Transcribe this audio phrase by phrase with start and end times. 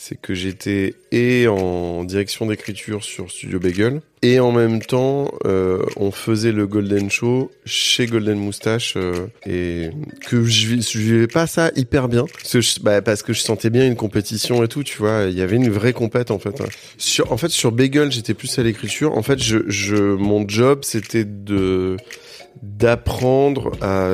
[0.00, 5.82] C'est que j'étais et en direction d'écriture sur Studio Bagel et en même temps euh,
[5.96, 9.90] on faisait le Golden Show chez Golden Moustache euh, et
[10.26, 12.24] que je vivais pas ça hyper bien.
[12.32, 15.26] Parce que, je, bah, parce que je sentais bien une compétition et tout tu vois.
[15.28, 16.62] Il y avait une vraie compète en fait
[16.96, 19.14] sur en fait sur Bagel j'étais plus à l'écriture.
[19.14, 21.98] En fait je, je mon job c'était de
[22.62, 24.10] d'apprendre à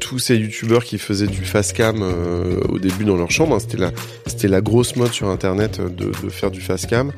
[0.00, 3.58] tous ces youtubeurs qui faisaient du fast cam euh, au début dans leur chambre hein.
[3.58, 3.90] c'était la
[4.26, 7.12] c'était la grosse mode sur internet euh, de, de faire du fast cam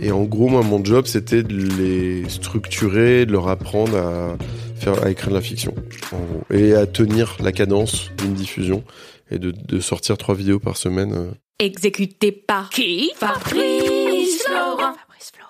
[0.00, 4.36] et en gros moi mon job c'était de les structurer de leur apprendre à
[4.76, 5.74] faire à écrire de la fiction
[6.12, 8.84] en gros, et à tenir la cadence d'une diffusion
[9.30, 11.30] et de, de sortir trois vidéos par semaine euh.
[11.58, 13.10] Exécuté par qui?
[13.16, 14.94] Fabrice Florent.
[14.94, 15.49] Fabrice Florent.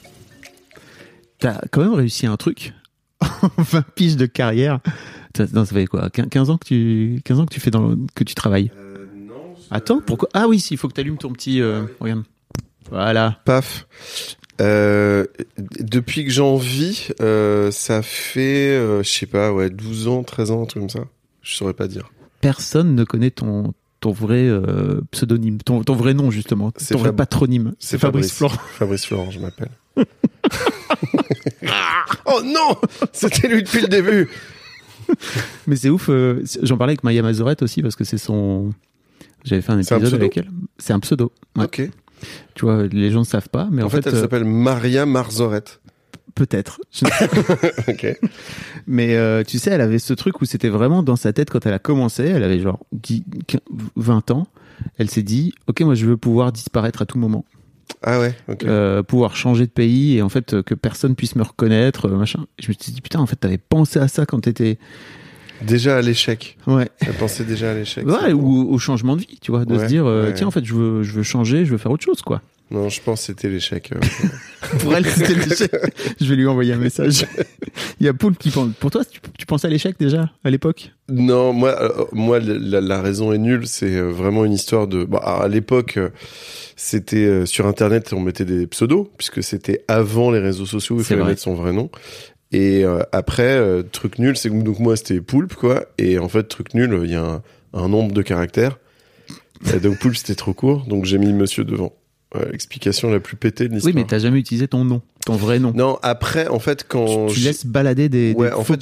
[1.41, 2.73] T'as quand même réussi un truc.
[3.57, 4.79] 20 piges de carrière.
[5.53, 7.97] Non, ça fait quoi 15 ans que tu 15 ans que tu fais dans le-
[8.15, 8.71] que tu travailles.
[9.69, 12.23] Attends, pourquoi Ah oui, il faut que tu allumes ton petit euh, regarde.
[12.89, 13.39] Voilà.
[13.45, 13.85] paf
[14.59, 15.25] Euh,
[15.79, 20.51] depuis que j'en vis, euh, ça fait, euh, je sais pas, ouais, 12 ans, 13
[20.51, 21.05] ans, un truc comme ça.
[21.41, 22.11] Je saurais pas dire.
[22.41, 27.15] Personne ne connaît ton ton vrai euh, pseudonyme, ton, ton vrai nom justement, ton vrai
[27.15, 27.73] patronyme.
[27.79, 28.57] C'est Fabrice Florent.
[28.77, 29.69] Fabrice Florent, je m'appelle.
[32.25, 32.75] oh non
[33.13, 34.29] C'était lui depuis le début
[35.67, 36.09] Mais c'est ouf.
[36.09, 38.73] euh, J'en parlais avec Maya Mazorette aussi parce que c'est son.
[39.43, 40.49] J'avais fait un épisode pseudo avec elle.
[40.77, 41.31] C'est un pseudo.
[41.55, 41.65] Ouais.
[41.65, 41.89] Ok.
[42.55, 45.05] Tu vois, les gens ne savent pas, mais en, en, fait, elle euh, s'appelle Maria
[45.05, 45.81] Marzorette.
[46.35, 46.81] Peut-être.
[46.91, 47.67] Je ne sais pas.
[47.91, 48.19] ok.
[48.87, 51.65] Mais euh, tu sais, elle avait ce truc où c'était vraiment dans sa tête quand
[51.65, 52.23] elle a commencé.
[52.23, 53.59] Elle avait genre 10, 15,
[53.95, 54.47] 20 ans.
[54.97, 57.45] Elle s'est dit, ok, moi je veux pouvoir disparaître à tout moment,
[58.01, 58.33] Ah ouais,
[58.63, 62.45] euh, pouvoir changer de pays et en fait euh, que personne puisse me reconnaître, machin.
[62.59, 64.79] Je me suis dit putain, en fait, t'avais pensé à ça quand t'étais,
[65.61, 66.57] Déjà à l'échec.
[66.65, 68.03] ouais, Elle pensait déjà à l'échec.
[68.07, 68.39] ouais, bon.
[68.41, 70.33] ou au changement de vie, tu vois, de Ouais, se dire, euh, ouais.
[70.33, 72.41] tiens, en fait, je veux, je veux changer, je veux faire autre chose, quoi.
[72.71, 73.91] Non, je pense que c'était l'échec.
[73.93, 73.99] euh.
[74.79, 75.71] Pour elle, c'était l'échec.
[76.19, 77.25] Je vais lui envoyer un message.
[77.99, 78.69] Il y a Paul qui pense.
[78.79, 80.91] Pour toi, tu, tu pensais à l'échec déjà à l'époque?
[81.09, 83.67] Non, moi, euh, moi, la, la raison est nulle.
[83.67, 85.03] C'est euh, vraiment une histoire de.
[85.03, 85.99] Bah, à l'époque,
[86.77, 90.95] c'était euh, sur Internet, on mettait des pseudos puisque c'était avant les réseaux sociaux.
[90.95, 91.31] où Il fallait vrai.
[91.31, 91.89] mettre son vrai nom.
[92.53, 95.85] Et euh, après, euh, truc nul, c'est que donc moi c'était Poulpe quoi.
[95.97, 97.41] Et en fait, truc nul, il y a un,
[97.73, 98.77] un nombre de caractères.
[99.75, 101.93] Et donc Poulpe c'était trop court, donc j'ai mis Monsieur devant.
[102.33, 103.95] Ouais, L'explication la plus pétée de Oui, l'histoire.
[103.95, 105.73] mais t'as jamais utilisé ton nom, ton vrai nom.
[105.75, 108.79] Non, après, en fait, quand tu laisses balader des, Ouais, des en fait,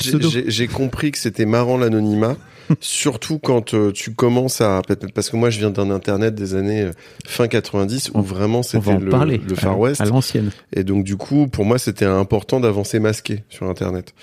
[0.47, 2.37] j'ai- compris que c'était marrant l'anonymat,
[2.79, 4.83] surtout quand euh, tu commences à
[5.15, 6.91] parce que moi je viens d'un internet des années euh,
[7.25, 9.41] fin 90 où vraiment c'était le, parler.
[9.49, 10.51] le Far West À l'ancienne.
[10.75, 14.13] et donc du coup pour moi c'était important d'avancer masqué sur internet.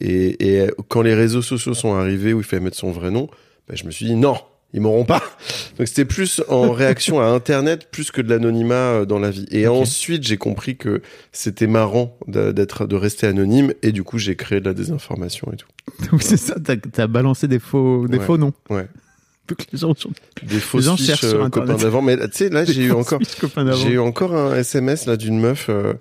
[0.00, 3.28] Et, et quand les réseaux sociaux sont arrivés où il fallait mettre son vrai nom,
[3.68, 4.36] bah, je me suis dit non,
[4.74, 5.22] ils m'auront pas.
[5.78, 9.46] Donc c'était plus en réaction à internet plus que de l'anonymat euh, dans la vie.
[9.50, 11.00] Et ensuite j'ai compris que
[11.32, 15.50] c'était marrant de- d'être de rester anonyme et du coup j'ai créé de la désinformation
[15.52, 15.68] et tout.
[16.12, 18.24] Oui, c'est ça, t'as as balancé des faux, des Ouais.
[18.24, 18.52] faux noms.
[18.70, 18.86] Ouais.
[19.48, 20.10] Donc les gens sont
[20.42, 22.02] des fausses gens fiches euh, copains d'avant.
[22.02, 23.18] Mais tu sais, là, j'ai eu encore,
[23.82, 25.94] j'ai eu encore un SMS là d'une meuf, euh,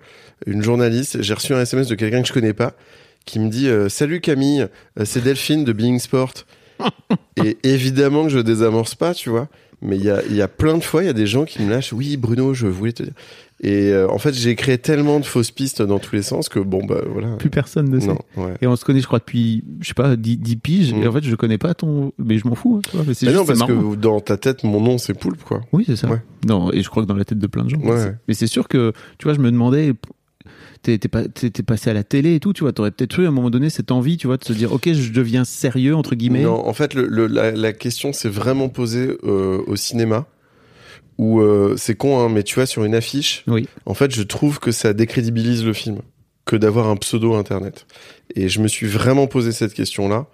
[0.46, 1.22] une journaliste.
[1.22, 2.74] J'ai reçu un SMS de quelqu'un que je connais pas,
[3.25, 4.68] qui me dit euh, Salut Camille,
[5.06, 6.34] c'est Delphine de Being Sport.
[7.44, 9.48] Et évidemment que je désamorce pas, tu vois.
[9.82, 11.46] Mais il y a, il y a plein de fois, il y a des gens
[11.46, 11.94] qui me lâchent.
[11.94, 13.14] Oui, Bruno, je voulais te dire.
[13.62, 16.60] Et euh, en fait, j'ai créé tellement de fausses pistes dans tous les sens que
[16.60, 17.30] bon, bah voilà.
[17.38, 18.08] Plus personne ne sait.
[18.08, 18.54] Non, ouais.
[18.62, 20.94] Et on se connaît, je crois, depuis, je sais pas, 10, 10 piges.
[20.94, 21.04] Mm.
[21.04, 22.82] Et en fait, je connais pas ton, mais je m'en fous.
[22.96, 25.44] hein, mais c'est Mais juste, non, parce que dans ta tête, mon nom, c'est Poulpe,
[25.44, 25.62] quoi.
[25.72, 26.08] Oui, c'est ça.
[26.08, 26.22] Ouais.
[26.48, 27.80] Non, et je crois que dans la tête de plein de gens.
[27.80, 28.14] Ouais.
[28.28, 29.94] Mais c'est sûr que, tu vois, je me demandais,
[30.92, 33.19] t'es t'es pas- t'es- t'es passé à la télé et tout, tu vois, t'aurais peut-être
[33.19, 35.44] eu à un moment donné cette envie, tu vois, de se dire, ok, je deviens
[35.44, 36.44] sérieux, entre guillemets.
[36.44, 40.25] Non, en fait, le, le- la, la question s'est vraiment posée euh, au cinéma.
[41.18, 43.68] Où euh, c'est con, hein, mais tu vois, sur une affiche, Oui.
[43.88, 45.98] en fait, je trouve que ça décrédibilise le film
[46.45, 47.88] que d'avoir un pseudo internet.
[48.36, 50.28] Et je me suis vraiment posé cette question-là.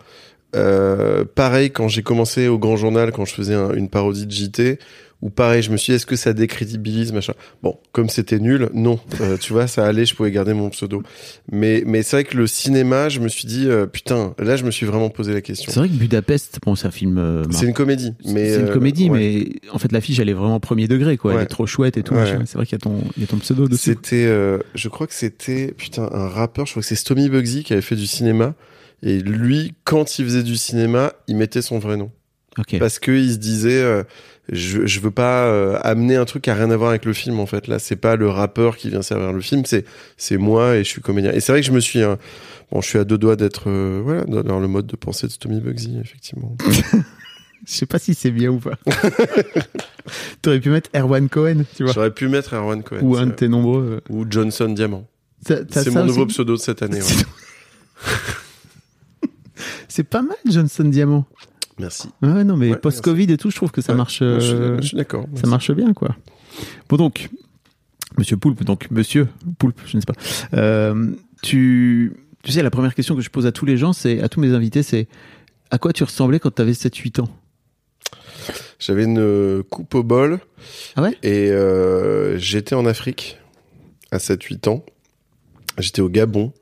[0.58, 4.32] Euh, pareil, quand j'ai commencé au Grand Journal, quand je faisais un- une parodie de
[4.32, 4.78] JT,
[5.24, 7.32] ou pareil, je me suis dit, est-ce que ça décrédibilise, machin?
[7.62, 9.00] Bon, comme c'était nul, non.
[9.22, 11.02] Euh, tu vois, ça allait, je pouvais garder mon pseudo.
[11.50, 14.66] Mais, mais c'est vrai que le cinéma, je me suis dit, euh, putain, là, je
[14.66, 15.72] me suis vraiment posé la question.
[15.72, 17.18] C'est vrai que Budapest, bon, c'est un film.
[17.18, 18.16] euh, C'est une comédie.
[18.26, 19.18] mais c'est une euh, comédie, ouais.
[19.64, 21.36] mais en fait, l'affiche, elle est vraiment premier degré, quoi.
[21.36, 22.16] Elle est trop chouette et tout.
[22.16, 22.40] Ouais.
[22.46, 23.92] C'est vrai qu'il y a ton, il y a ton pseudo dessus.
[23.92, 27.64] C'était, euh, je crois que c'était, putain, un rappeur, je crois que c'est Stomy Bugsy
[27.64, 28.56] qui avait fait du cinéma.
[29.02, 32.12] Et lui, quand il faisait du cinéma, il mettait son vrai nom.
[32.58, 32.78] Ok.
[32.78, 34.04] Parce que il se disait, euh,
[34.52, 37.14] je, je veux pas euh, amener un truc qui a rien à voir avec le
[37.14, 37.68] film, en fait.
[37.68, 39.86] Là, c'est pas le rappeur qui vient servir le film, c'est,
[40.18, 41.32] c'est moi et je suis comédien.
[41.32, 42.16] Et c'est vrai que je me suis, euh,
[42.72, 45.32] bon, je suis à deux doigts d'être, euh, voilà, dans le mode de pensée de
[45.32, 46.56] Stomy Bugsy, effectivement.
[47.66, 48.78] Je sais pas si c'est bien ou pas.
[50.42, 51.94] T'aurais pu mettre Erwan Cohen, tu vois.
[51.94, 53.00] J'aurais pu mettre Erwan Cohen.
[53.02, 54.02] Ou un de tes nombreux.
[54.10, 55.08] euh, ou Johnson Diamant.
[55.48, 57.02] C'est mon nouveau pseudo de cette année.
[57.02, 58.10] ouais.
[59.88, 61.26] C'est pas mal, Johnson Diamant.
[61.80, 62.10] Merci.
[62.22, 64.20] Ouais, non, mais Ouais, post-Covid et tout, je trouve que ça Ouais, marche.
[64.22, 64.40] euh,
[64.82, 65.26] je suis d'accord.
[65.36, 66.16] ça marche bien, quoi.
[66.90, 67.30] Bon, donc,
[68.18, 69.28] Monsieur Poulpe, donc Monsieur
[69.58, 70.14] Poulpe, je ne sais pas.
[70.58, 71.12] Euh,
[71.42, 74.30] tu, tu sais, la première question que je pose à tous les gens, c'est à
[74.30, 75.08] tous mes invités, c'est
[75.72, 77.30] à quoi tu ressemblais quand tu avais 7-8 ans?
[78.78, 80.40] J'avais une euh, coupe au bol.
[80.96, 81.18] Ah ouais?
[81.24, 83.38] Et euh, j'étais en Afrique
[84.12, 84.86] à 7-8 ans.
[85.80, 86.54] J'étais au Gabon.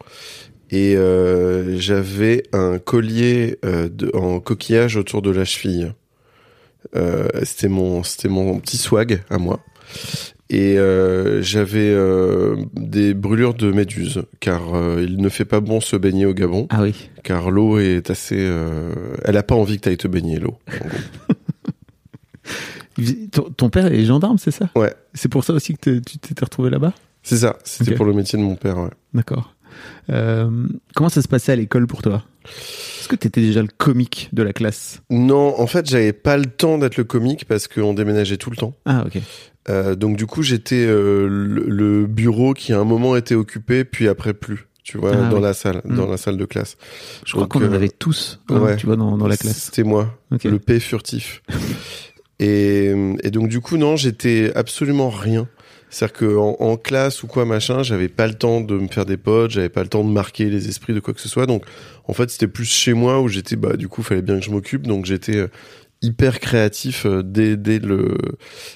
[0.71, 5.93] Et euh, j'avais un collier euh, de, en coquillage autour de la cheville.
[6.95, 9.59] Euh, c'était mon, c'était mon petit swag à moi.
[10.49, 10.77] Et
[11.41, 11.95] j'avais
[12.73, 14.61] des brûlures de méduse, car
[14.99, 17.09] il ne fait pas bon se baigner au Gabon, Ah oui.
[17.23, 18.53] car l'eau est assez...
[19.23, 20.57] elle a pas envie que tu ailles te baigner, l'eau.
[23.55, 24.69] Ton, père est gendarme, c'est ça?
[24.75, 24.93] Ouais.
[25.13, 26.93] C'est pour ça aussi que tu t'étais retrouvé là-bas?
[27.23, 28.89] C'est ça, c'était pour le métier de mon père, ouais.
[29.13, 29.55] D'accord.
[30.09, 30.49] Euh,
[30.95, 32.23] comment ça se passait à l'école pour toi?
[32.45, 35.01] Est-ce que t'étais déjà le comique de la classe?
[35.09, 38.57] Non, en fait, j'avais pas le temps d'être le comique parce qu'on déménageait tout le
[38.57, 38.73] temps.
[38.85, 39.21] Ah ok.
[39.69, 43.83] Euh, donc du coup, j'étais euh, le, le bureau qui à un moment était occupé,
[43.85, 44.67] puis après plus.
[44.83, 45.43] Tu vois, Ah dans oui.
[45.43, 45.95] la salle, Mm.
[45.95, 46.75] dans la salle de classe.
[47.25, 48.75] Je crois qu'on en avait tous, hein, ouais.
[48.77, 49.57] tu vois, dans, dans la classe.
[49.65, 51.43] C'était moi, le P furtif.
[52.39, 52.91] et,
[53.23, 55.47] et donc du coup, non, j'étais absolument rien.
[55.91, 59.05] C'est-à-dire que en, en classe ou quoi machin, j'avais pas le temps de me faire
[59.05, 61.45] des potes, j'avais pas le temps de marquer les esprits de quoi que ce soit.
[61.45, 61.65] Donc
[62.07, 64.51] en fait, c'était plus chez moi où j'étais bah du coup, fallait bien que je
[64.51, 64.87] m'occupe.
[64.87, 65.47] Donc j'étais euh,
[66.01, 68.17] hyper créatif euh, dès, dès le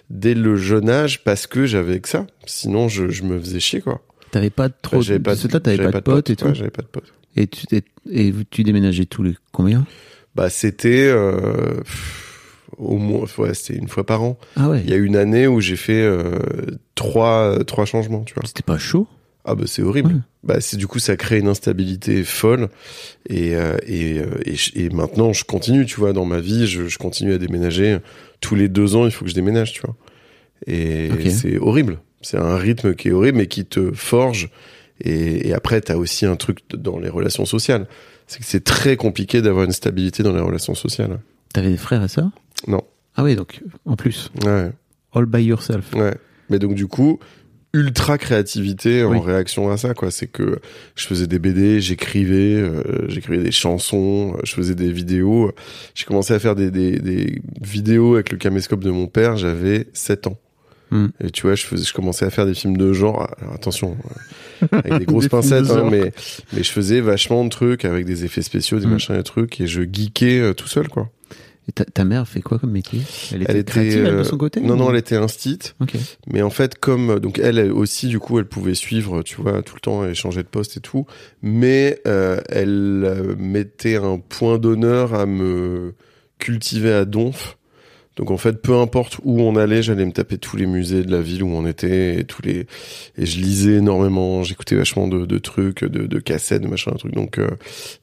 [0.09, 2.27] dès le jeune âge parce que j'avais que ça.
[2.45, 4.01] Sinon, je, je me faisais chier quoi.
[4.31, 4.97] T'avais pas trop.
[4.97, 6.47] Bah, j'avais pas, c'est ça, t'avais j'avais pas de potes et tout.
[6.47, 7.13] Ouais, j'avais pas de potes.
[7.37, 7.65] Et tu
[8.11, 9.85] et tu déménageais tous les combien?
[10.35, 12.24] Bah c'était euh, pff,
[12.77, 14.37] au moins ouais, c'était une fois par an.
[14.55, 14.81] Ah ouais.
[14.83, 16.39] Il y a une année où j'ai fait euh,
[16.95, 18.43] trois trois changements, tu vois.
[18.45, 19.07] C'était pas chaud?
[19.43, 20.13] Ah bah c'est horrible.
[20.13, 20.19] Ouais.
[20.43, 22.69] Bah c'est du coup ça crée une instabilité folle
[23.29, 26.87] et euh, et, euh, et et maintenant je continue, tu vois, dans ma vie, je,
[26.87, 27.99] je continue à déménager
[28.41, 29.95] tous les deux ans, il faut que je déménage, tu vois.
[30.67, 31.99] Et c'est horrible.
[32.21, 34.49] C'est un rythme qui est horrible, mais qui te forge.
[34.99, 37.85] Et, et après, t'as aussi un truc dans les relations sociales.
[38.25, 41.19] C'est que c'est très compliqué d'avoir une stabilité dans les relations sociales.
[41.53, 42.31] T'avais des frères et sœurs?
[42.67, 42.81] Non.
[43.15, 44.71] Ah oui, donc en plus, Ouais.
[45.13, 45.93] all by yourself.
[45.93, 46.13] Ouais.
[46.49, 47.19] Mais donc du coup,
[47.73, 49.19] ultra créativité en Oui.
[49.23, 50.11] réaction à ça quoi.
[50.11, 50.59] C'est que
[50.95, 55.51] je faisais des BD, j'écrivais, euh, j'écrivais des chansons, euh, je faisais des vidéos.
[55.93, 59.37] J'ai commencé à faire des, des, des vidéos avec le caméscope de mon père.
[59.37, 60.37] J'avais 7 ans.
[60.91, 61.07] Hmm.
[61.19, 63.27] Et tu vois, je faisais, je commençais à faire des films de genre.
[63.41, 63.97] Alors attention,
[64.61, 66.13] euh, avec des grosses Des films de pincettes, hein, mais
[66.53, 68.91] mais je faisais vachement de trucs avec des effets spéciaux, des Hmm.
[68.91, 71.09] machins et trucs, et je geekais euh, tout seul quoi.
[71.67, 73.01] Et ta, ta mère fait quoi comme métier?
[73.31, 75.15] Elle était Elle était, créative elle, de euh, son côté Non, ou- non, elle était
[75.15, 75.75] instite.
[76.27, 79.63] Mais en fait, comme donc elle, elle aussi, du coup, elle pouvait suivre, tu vois,
[79.63, 81.05] tout le temps, et changer de poste et tout.
[81.41, 85.95] Mais euh, elle euh, mettait un point d'honneur à me
[86.37, 87.57] cultiver à Donf.
[88.15, 91.11] Donc en fait, peu importe où on allait, j'allais me taper tous les musées de
[91.11, 92.65] la ville où on était et tous les
[93.17, 96.97] et je lisais énormément, j'écoutais vachement de, de trucs, de, de cassettes, de machin, de
[96.97, 97.13] trucs.
[97.13, 97.49] Donc euh,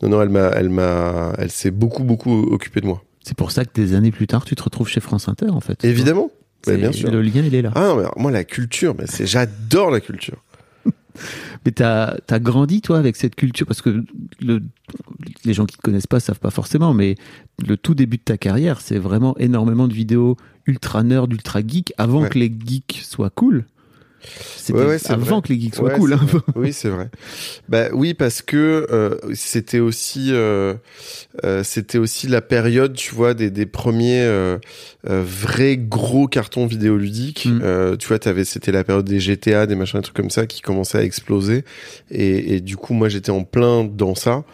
[0.02, 3.02] non, non, elle m'a, elle m'a, elle s'est beaucoup, beaucoup occupée de moi.
[3.24, 5.60] C'est pour ça que des années plus tard, tu te retrouves chez France Inter, en
[5.60, 5.84] fait.
[5.84, 6.30] Évidemment.
[6.66, 7.10] Bien sûr.
[7.10, 7.72] Le lien, il est là.
[7.74, 10.42] Ah non, mais moi la culture, mais c'est j'adore la culture.
[11.66, 13.66] Mais t'as as grandi toi avec cette culture?
[13.66, 14.04] Parce que
[14.40, 14.62] le,
[15.44, 17.16] les gens qui te connaissent pas savent pas forcément, mais
[17.66, 20.36] le tout début de ta carrière, c'est vraiment énormément de vidéos
[20.66, 22.28] ultra nerd, ultra geek avant Ouais.
[22.30, 23.66] que les geeks soient cool.
[24.56, 25.42] C'était Ouais, avant vrai.
[25.42, 26.12] que les geeks soient Ouais, cool.
[26.14, 26.20] hein.
[26.56, 27.08] Oui, c'est vrai.
[27.68, 30.74] Bah oui, parce que euh, c'était aussi, euh,
[31.44, 34.58] euh, c'était aussi la période, tu vois, des, des premiers euh,
[35.08, 37.46] euh, vrais gros cartons vidéoludiques.
[37.46, 37.60] Mm.
[37.62, 40.46] Euh, tu vois, t'avais, c'était la période des GTA, des machins, des trucs comme ça
[40.46, 41.64] qui commençaient à exploser.
[42.10, 44.44] Et, et du coup, moi, j'étais en plein dans ça.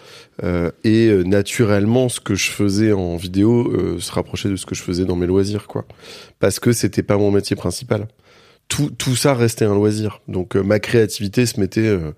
[0.45, 4.67] Euh, et euh, naturellement, ce que je faisais en vidéo euh, se rapprochait de ce
[4.67, 5.85] que je faisais dans mes loisirs, quoi.
[6.39, 8.07] Parce que c'était pas mon métier principal
[8.69, 10.21] tout, tout ça restait un loisir.
[10.29, 12.13] Donc euh, ma créativité se mettait euh,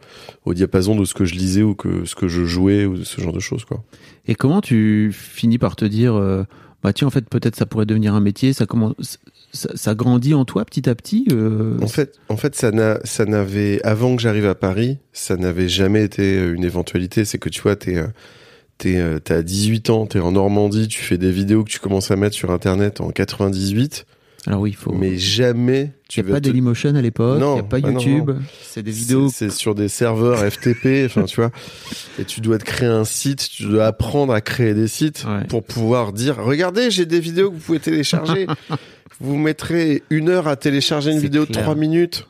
[0.44, 3.20] au diapason de ce que je lisais ou que ce que je jouais ou ce
[3.20, 3.82] genre de choses quoi.
[4.26, 6.44] Et comment tu finis par te dire, euh,
[6.82, 8.52] bah tiens, en fait, peut-être ça pourrait devenir un métier.
[8.52, 9.18] Ça commence,
[9.52, 11.26] ça, ça grandit en toi petit à petit.
[11.32, 15.36] euh, En fait, en fait ça n'a ça n'avait avant que j'arrive à Paris, ça
[15.36, 18.02] n'avait jamais été une éventualité, c'est que tu vois t'es
[18.78, 22.16] T'es, t'as 18 ans, t'es en Normandie, tu fais des vidéos que tu commences à
[22.16, 24.06] mettre sur internet en 98,
[24.46, 24.92] Alors oui, il faut.
[24.92, 27.78] mais jamais il n'y a pas te- Dailymotion à l'époque, il Non, n'y a pas
[27.78, 28.30] bah YouTube.
[28.62, 29.28] C'est des vidéos.
[29.32, 31.50] C'est sur des serveurs FTP, enfin tu vois.
[32.18, 35.44] Et tu dois te créer un site, tu dois apprendre à créer des sites Ouais.
[35.46, 38.46] pour pouvoir dire regardez, j'ai des vidéos que vous pouvez télécharger.
[39.20, 42.26] vous mettrez une heure à télécharger une vidéo de trois minutes.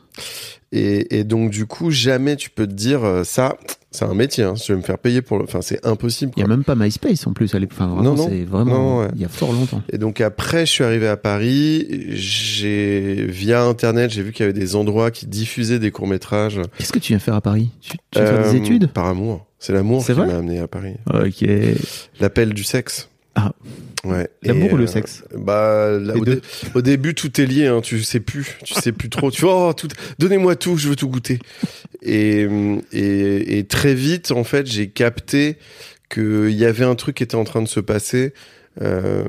[0.73, 3.57] Et, et donc du coup, jamais tu peux te dire euh, ça,
[3.91, 4.45] c'est un métier.
[4.45, 6.31] Hein, tu veux me faire payer pour le, enfin c'est impossible.
[6.37, 7.77] Il n'y a même pas MySpace en plus à l'époque.
[7.77, 8.29] Enfin, vraiment, Non, non.
[8.29, 8.99] c'est vraiment.
[8.99, 9.07] Ouais.
[9.15, 9.83] Il y a fort longtemps.
[9.91, 11.85] Et donc après, je suis arrivé à Paris.
[12.11, 16.61] J'ai via internet, j'ai vu qu'il y avait des endroits qui diffusaient des courts métrages.
[16.77, 17.69] Qu'est-ce que tu viens faire à Paris?
[17.81, 18.87] Tu, tu faire des Euh, études?
[18.87, 19.45] Par amour.
[19.59, 20.93] C'est l'amour qui m'a amené à Paris.
[21.13, 21.45] Ok.
[22.19, 23.09] L'appel du sexe.
[23.47, 23.53] Ah.
[24.03, 24.27] Ouais.
[24.41, 26.35] L'amour ou le euh, sexe Bah, là, Les au, deux.
[26.35, 26.41] dé-
[26.73, 27.67] au début, tout est lié.
[27.67, 28.57] Hein, tu sais plus.
[28.63, 29.29] Tu sais plus trop.
[29.31, 29.87] Tu vois, oh, tout.
[30.19, 30.75] Donnez-moi tout.
[30.77, 31.39] Je veux tout goûter.
[32.01, 32.47] Et,
[32.91, 35.57] et, et très vite, en fait, j'ai capté
[36.09, 38.33] qu'il y avait un truc qui était en train de se passer
[38.81, 39.23] euh,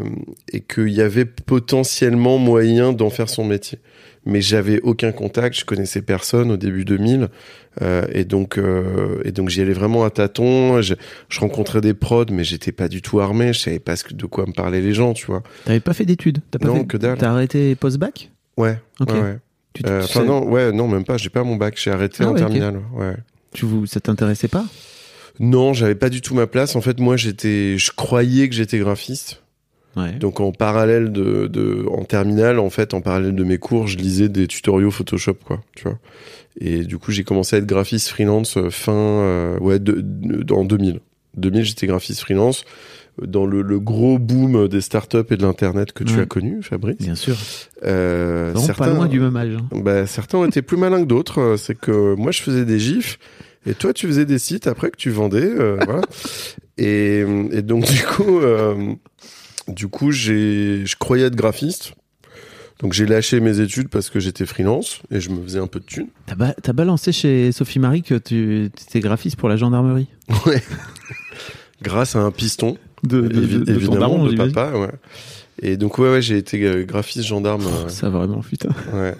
[0.52, 3.78] et qu'il y avait potentiellement moyen d'en faire son métier.
[4.24, 7.28] Mais j'avais aucun contact, je connaissais personne au début 2000,
[7.80, 10.82] euh, et donc euh, et donc j'y allais vraiment à tâtons.
[10.82, 10.94] Je,
[11.28, 14.12] je rencontrais des prods, mais j'étais pas du tout armé, je savais pas ce que-
[14.14, 15.42] de quoi me parlaient les gens, tu vois.
[15.64, 16.38] T'avais pas fait d'études?
[16.50, 17.16] T'as pas Non, fait- que dalle.
[17.18, 18.30] T'as arrêté post-bac?
[18.58, 18.78] Ouais.
[19.00, 19.10] Ok.
[19.12, 19.38] ouais, ouais.
[19.72, 21.16] Tu, tu- Euh, sais- non, ouais, non, même pas.
[21.16, 22.80] J'ai pas mon bac, j'ai arrêté Ah en ouais, terminale.
[22.92, 23.14] Ouais.
[23.54, 24.66] tu vous- ça t'intéressait pas?
[25.40, 26.76] Non, j'avais pas du tout ma place.
[26.76, 29.42] En fait, moi, j'étais, je croyais que j'étais graphiste.
[29.96, 30.12] Ouais.
[30.12, 33.98] Donc en parallèle de, de en terminale, en fait, en parallèle de mes cours, je
[33.98, 35.98] lisais des tutoriaux Photoshop, quoi, tu vois.
[36.60, 40.52] Et du coup, j'ai commencé à être graphiste freelance euh, fin, euh, ouais, de, de-
[40.54, 41.00] en 2000.
[41.36, 42.64] 2000, j'étais graphiste freelance
[43.22, 46.22] euh, dans le, le gros boom des startups et de l'internet que tu Ouais.
[46.22, 46.96] as connu, Fabrice.
[46.98, 47.36] Bien sûr.
[47.84, 49.56] Euh, Vraiment pas loin du même âge.
[49.58, 49.66] hein.
[49.82, 51.56] bah, certains ont été plus malins que d'autres.
[51.58, 53.18] C'est que moi, je faisais des gifs
[53.66, 55.42] et toi, tu faisais des sites après que tu vendais.
[55.44, 56.00] euh, voilà.
[56.78, 57.20] Et,
[57.52, 58.94] et donc, du coup, euh,
[59.68, 61.94] du coup, j'ai, je croyais être graphiste.
[62.80, 65.78] Donc, j'ai lâché mes études parce que j'étais freelance et je me faisais un peu
[65.78, 66.08] de thunes.
[66.26, 70.08] T'as ba- t'as balancé chez Sophie Marie que tu étais graphiste pour la gendarmerie
[70.46, 70.62] Ouais.
[71.82, 72.76] Grâce à un piston.
[73.04, 74.52] de, de, évi- de- évidemment, daron, de j'imagine.
[74.54, 74.90] papa, ouais.
[75.60, 77.62] Et donc, ouais, ouais, j'ai été euh, graphiste gendarme.
[77.66, 78.70] Oh, Ça vraiment, putain.
[78.94, 79.16] euh, ouais.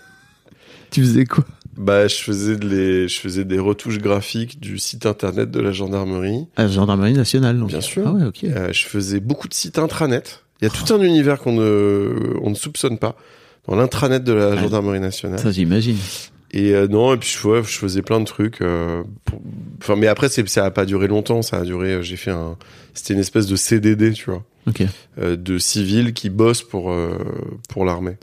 [0.91, 1.45] Tu faisais quoi?
[1.77, 6.47] Bah, je faisais, les, je faisais des retouches graphiques du site internet de la gendarmerie.
[6.59, 7.69] La gendarmerie nationale, donc.
[7.69, 8.03] Bien sûr.
[8.07, 8.45] Ah ouais, ok.
[8.45, 10.43] Euh, je faisais beaucoup de sites intranet.
[10.61, 13.17] Il y a tout un univers qu'on ne, on ne soupçonne pas
[13.67, 15.39] dans l'intranet de la Ah, gendarmerie nationale.
[15.39, 15.97] Ça, j'imagine.
[16.53, 18.61] Et euh, non, et puis je, ouais, je faisais plein de trucs.
[18.61, 19.41] euh, pour-
[19.81, 21.41] Enfin, mais après, c'est, ça a pas duré longtemps.
[21.43, 22.03] Ça a duré.
[22.03, 22.57] J'ai fait un.
[22.95, 24.83] C'était une espèce de CDD, tu vois, Ok.
[25.19, 26.95] euh, de civils qui bossent pour
[27.71, 28.17] pour l'armée.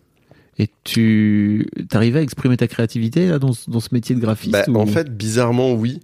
[0.59, 4.51] Et tu t'arrivais à exprimer ta créativité là, dans, ce- dans ce métier de graphiste
[4.51, 6.01] Bah, ou- En fait, bizarrement, oui.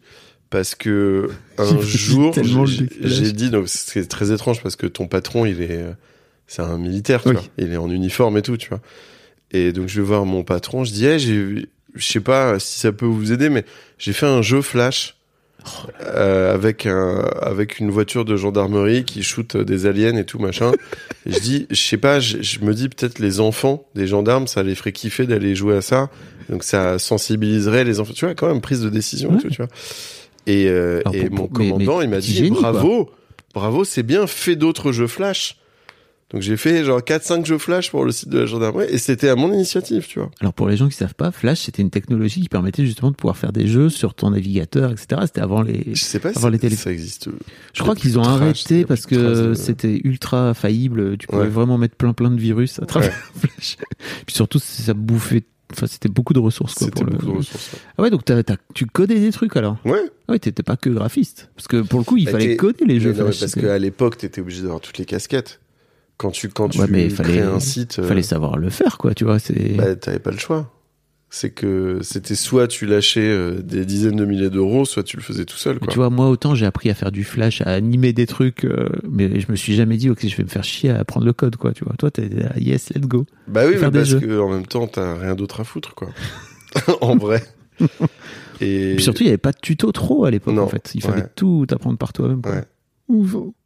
[0.49, 2.33] Parce que un jour,
[2.65, 5.83] j'ai dit, c'est très étrange parce que ton patron, il est,
[6.47, 7.35] c'est un militaire, tu Oui.
[7.35, 7.43] vois.
[7.57, 8.79] Il est en uniforme et tout, tu vois.
[9.51, 11.65] Et donc je vais voir mon patron, je dis, hey, je
[12.05, 13.65] sais pas si ça peut vous aider, mais
[13.97, 15.15] j'ai fait un jeu flash
[16.01, 20.71] euh, avec un, avec une voiture de gendarmerie qui shoot des aliens et tout machin.
[21.25, 24.47] et je dis, je sais pas, je, je me dis peut-être les enfants des gendarmes,
[24.47, 26.09] ça les ferait kiffer d'aller jouer à ça.
[26.49, 28.13] Donc ça sensibiliserait les enfants.
[28.13, 29.67] Tu vois, quand même prise de décision et tout, tu vois.
[30.47, 33.09] Et, euh, Alors, et pour- mon mais- commandant, mais il m'a dit génie, bravo,
[33.53, 35.57] bravo, c'est bien, fais d'autres jeux flash.
[36.31, 39.29] Donc j'ai fait genre 4-5 jeux Flash pour le site de la gendarmerie et c'était
[39.29, 40.31] à mon initiative, tu vois.
[40.41, 43.15] Alors pour les gens qui savent pas, Flash c'était une technologie qui permettait justement de
[43.15, 45.21] pouvoir faire des jeux sur ton navigateur, etc.
[45.27, 45.83] C'était avant les.
[45.93, 47.29] Je sais pas Avant si les télé- ça existe.
[47.73, 51.15] Je crois qu'ils ont arrêté parce que c'était ultra faillible.
[51.17, 51.47] Tu pouvais Ouais.
[51.47, 53.77] vraiment mettre plein plein de virus à travers Flash.
[54.25, 55.43] Puis surtout ça bouffait.
[55.73, 56.87] Enfin c'était beaucoup de ressources quoi.
[56.89, 57.73] Pour le- de ressources.
[57.73, 57.79] ouais.
[57.97, 58.21] Ah ouais donc
[58.73, 59.77] tu codais des trucs alors?
[59.85, 59.99] Ouais.
[60.27, 62.85] Ah ouais t'étais pas que graphiste parce que pour le coup il Bah, fallait coder
[62.85, 63.39] les jeux non, Flash.
[63.41, 65.59] parce qu'à l'époque, t'étais obligé d'avoir toutes les casquettes.
[66.17, 68.69] Quand tu, quand tu Ouais, mais il fallait- crées un site, euh, fallait savoir le
[68.69, 69.13] faire quoi.
[69.13, 69.37] Tu vois
[69.77, 70.71] bah, t'avais pas le choix.
[71.29, 75.21] C'est que c'était soit tu lâchais euh, des dizaines de milliers d'euros, soit tu le
[75.23, 75.79] faisais tout seul.
[75.79, 75.89] Quoi.
[75.89, 78.87] tu vois, moi, autant j'ai appris à faire du flash, à animer des trucs, euh,
[79.09, 81.33] mais je me suis jamais dit, ok, je vais me faire chier à apprendre le
[81.33, 81.93] code, quoi, tu vois.
[81.97, 83.25] Toi, t'es là, yes, let's go.
[83.47, 84.19] bah oui, mais parce jeux.
[84.21, 86.07] que en même temps, t'as rien d'autre à foutre, quoi.
[87.01, 87.43] en vrai.
[88.61, 90.91] Et puis surtout, il y avait pas de tuto trop à l'époque, en fait.
[90.95, 91.29] Il fallait ouais.
[91.35, 92.41] tout apprendre par toi-même.
[92.45, 92.63] Ouais.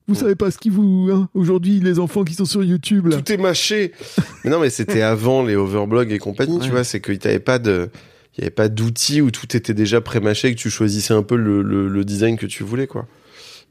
[0.10, 3.18] Vous savez pas ce qui vous, hein, aujourd'hui, les enfants qui sont sur YouTube, là.
[3.18, 3.94] tout est mâché.
[4.44, 6.66] mais non, mais c'était avant les overblogs et compagnie, Ouais.
[6.66, 6.84] tu vois.
[6.84, 7.90] C'est qu'il t'avait pas de,
[8.38, 11.24] il y avait pas d'outils où tout était déjà pré-mâché et que tu choisissais un
[11.24, 13.08] peu le, le, le design que tu voulais, quoi.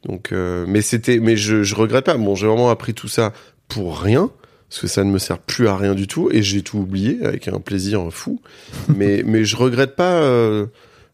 [0.04, 2.16] Donc, euh, mais c'était, mais je, je regrette pas.
[2.16, 3.32] Bon, j'ai vraiment appris tout ça
[3.68, 4.30] pour rien.
[4.70, 7.24] Parce que ça ne me sert plus à rien du tout et j'ai tout oublié
[7.24, 8.40] avec un plaisir fou.
[8.94, 10.66] mais, mais je regrette pas, euh,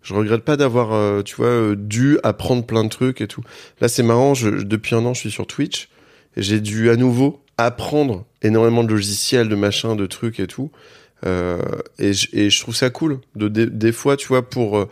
[0.04, 3.42] je regrette pas d'avoir, euh, tu vois, euh, dû apprendre plein de trucs et tout.
[3.80, 4.34] Là, c'est marrant.
[4.34, 5.88] Je, depuis un an, je suis sur Twitch.
[6.36, 10.70] et J'ai dû à nouveau apprendre énormément de logiciels, de machins, de trucs et tout.
[11.24, 11.58] Euh,
[11.98, 13.18] et, je, et je trouve ça cool.
[13.34, 14.88] De, des, des fois, tu vois, pour euh,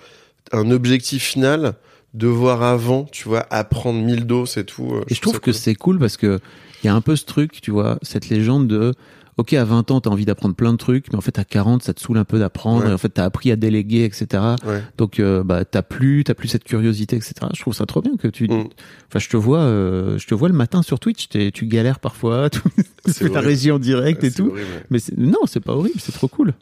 [0.50, 1.74] un objectif final,
[2.14, 4.98] devoir avant, tu vois, apprendre mille doses et tout.
[5.08, 5.54] Et je trouve que cool.
[5.54, 6.40] c'est cool parce que
[6.82, 8.94] il y a un peu ce truc, tu vois, cette légende de
[9.38, 11.82] OK, à 20 ans, t'as envie d'apprendre plein de trucs, mais en fait, à 40,
[11.82, 12.92] ça te saoule un peu d'apprendre, Ouais.
[12.92, 14.26] en fait, t'as appris à déléguer, etc.
[14.66, 14.82] Ouais.
[14.98, 17.34] Donc, euh, bah, t'as plus, t'as plus cette curiosité, etc.
[17.54, 18.68] Je trouve ça trop bien que tu, Mm.
[19.08, 21.98] enfin, je te vois, euh, je te vois le matin sur Twitch, t'es- tu galères
[21.98, 22.50] parfois,
[23.06, 24.48] tu fais ta régie en direct et tout.
[24.50, 24.66] horrible.
[24.90, 26.52] Mais non, c'est pas horrible, c'est trop cool.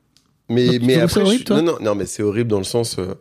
[0.48, 2.96] Mais, mais après, horrible, je- non, non, non, mais c'est horrible dans le sens.
[2.98, 3.14] euh,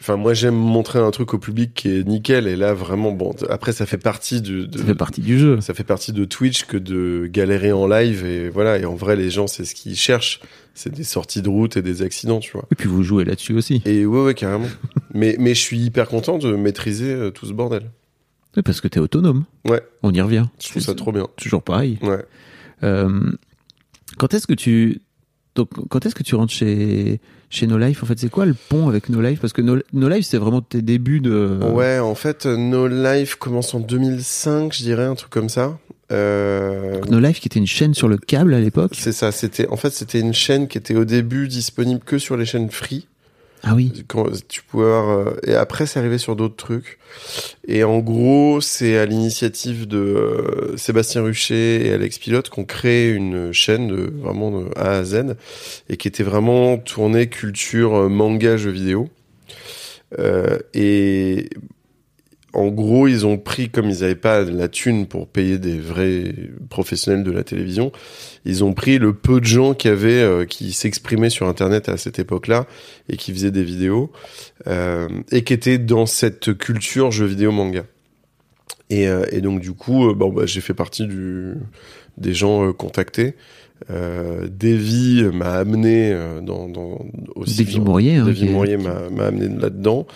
[0.00, 2.46] Enfin, moi, j'aime montrer un truc au public qui est nickel.
[2.46, 3.34] Et là, vraiment, bon.
[3.48, 4.66] Après, ça fait partie du.
[4.66, 5.60] De, Ça fait partie du jeu.
[5.60, 8.24] ça fait partie de Twitch que de galérer en live.
[8.26, 8.78] Et voilà.
[8.78, 10.40] Et en vrai, les gens, c'est ce qu'ils cherchent.
[10.74, 12.66] C'est des sorties de route et des accidents, tu vois.
[12.70, 13.82] Et puis vous jouez là-dessus aussi.
[13.84, 14.68] Et ouais, ouais, carrément.
[15.14, 17.90] mais, mais je suis hyper content de maîtriser euh, tout ce bordel.
[18.56, 19.44] Oui, parce que t'es autonome.
[19.66, 19.82] Ouais.
[20.02, 20.46] On y revient.
[20.62, 21.26] Je trouve ça trop bien.
[21.36, 21.98] Toujours pareil.
[22.02, 22.24] Ouais.
[22.82, 23.32] Euh,
[24.18, 25.00] quand est-ce que tu
[25.54, 28.54] donc quand est-ce que tu rentres chez chez No Life En fait, c'est quoi le
[28.54, 29.40] pont avec No Life?
[29.40, 31.58] Parce que No, No Life, c'est vraiment tes débuts de.
[31.72, 35.78] Ouais, en fait, No Life commence en 2005, je dirais, un truc comme ça.
[36.10, 38.92] Euh, No Life, qui était une chaîne sur le câble à l'époque?
[38.94, 42.36] C'est ça, c'était en fait c'était une chaîne qui était au début disponible que sur
[42.36, 43.06] les chaînes free.
[43.64, 43.92] Ah oui.
[44.48, 46.98] Tu pouvais avoir, euh, et après c'est arrivé sur d'autres trucs.
[47.68, 53.10] Et en gros, c'est à l'initiative de euh, Sébastien Rucher et Alex Pilote qu'on crée
[53.10, 55.36] une chaîne de, vraiment de A à Z
[55.88, 59.08] et qui était vraiment tournée culture euh, manga jeux vidéo.
[60.18, 61.48] Euh, et
[62.54, 66.34] en gros, ils ont pris, comme ils n'avaient pas la thune pour payer des vrais
[66.68, 67.92] professionnels de la télévision,
[68.44, 71.96] ils ont pris le peu de gens qui avaient, euh, qui s'exprimaient sur Internet à
[71.96, 72.66] cette époque-là
[73.08, 74.12] et qui faisaient des vidéos
[74.66, 77.84] euh, et qui étaient dans cette culture jeux vidéo manga.
[78.92, 81.54] Et, euh, et donc du coup, euh, bon, bah, j'ai fait partie du,
[82.18, 83.34] des gens euh, contactés.
[83.90, 86.98] Euh, Davy m'a amené euh, dans, dans
[87.34, 88.16] aussi Davy Mourier.
[88.16, 90.06] Hein, est- Mourier m'a m'a amené là-dedans.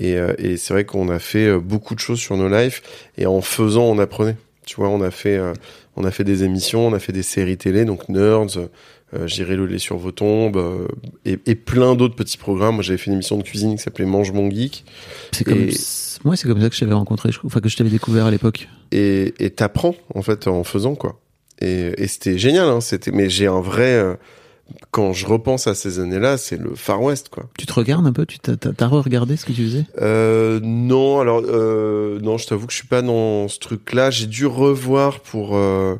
[0.00, 2.80] Et, euh, et c'est vrai qu'on a fait euh, beaucoup de choses sur nos lives.
[3.18, 4.36] Et en faisant, on apprenait.
[4.66, 5.52] Tu vois, on a fait, euh,
[5.96, 9.54] on a fait des émissions, on a fait des séries télé, donc Nerds, euh, J'irai
[9.54, 10.88] le lait sur vos tombes, euh,
[11.24, 12.74] et, et plein d'autres petits programmes.
[12.76, 14.84] Moi, j'avais fait une émission de cuisine qui s'appelait Mange mon geek.
[15.30, 15.68] C'est comme.
[16.24, 17.30] Moi, c'est comme ça que je t'avais rencontré.
[17.30, 18.68] je- Enfin, que je t'avais découvert à l'époque.
[18.90, 21.20] Et et t'apprends, en fait, en faisant, quoi.
[21.60, 22.80] Et, et c'était génial, hein.
[22.80, 24.14] C'était, mais j'ai un vrai, euh,
[24.90, 27.44] quand je repense à ces années-là, c'est le Far West, quoi.
[27.58, 29.86] Tu te regardes un peu Tu t'as- re-regardé ce que tu faisais?
[30.00, 34.10] Euh, non, alors euh, non, je t'avoue que je suis pas dans ce truc-là.
[34.10, 35.56] J'ai dû revoir pour.
[35.56, 35.94] euh,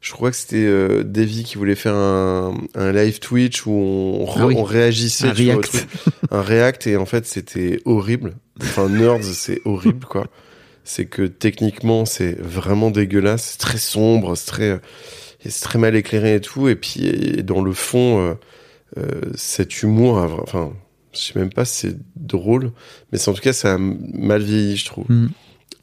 [0.00, 4.34] je crois que c'était Davy qui voulait faire un, un live Twitch où on, re-
[4.38, 4.54] Ah oui.
[4.56, 5.86] on réagissait Un vois, react.
[6.30, 8.32] un react et en fait c'était horrible.
[8.62, 10.26] Enfin Nerds c'est horrible quoi.
[10.84, 14.80] C'est que techniquement c'est vraiment dégueulasse, c'est très sombre, c'est très
[15.44, 16.68] c'est très mal éclairé et tout.
[16.68, 18.34] Et puis et dans le fond euh,
[18.98, 20.72] euh, cet humour, enfin
[21.12, 22.72] je sais même pas si c'est drôle,
[23.12, 25.06] mais en tout cas ça a mal vieilli je trouve.
[25.08, 25.28] Hmm.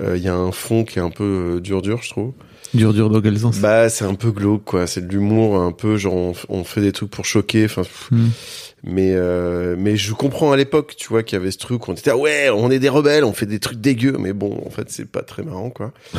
[0.02, 2.34] Euh, Il y a un fond qui est un peu dur dur je trouve.
[2.74, 3.60] Dur, dur dans quel sens?
[3.60, 4.88] Bah, c'est un peu glauque, quoi.
[4.88, 7.66] C'est de l'humour, un peu genre on, on fait des trucs pour choquer.
[7.66, 7.84] Enfin.
[8.12, 8.28] Hmm.
[8.84, 11.88] mais euh, mais je comprends à l'époque, tu vois, qu'il y avait ce truc.
[11.88, 14.18] où On était ah ouais, on est des rebelles, on fait des trucs dégueux.
[14.20, 15.94] Mais bon, en fait, c'est pas très marrant, quoi.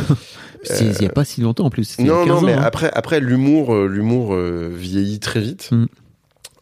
[0.80, 1.98] Il y a pas si longtemps en plus.
[1.98, 2.62] Non, 15 non, mais hein.
[2.64, 5.68] après, après l'humour, euh, l'humour euh, vieillit très vite.
[5.70, 5.87] Mm.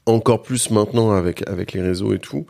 [0.07, 2.47] Encore plus maintenant avec avec les réseaux et tout.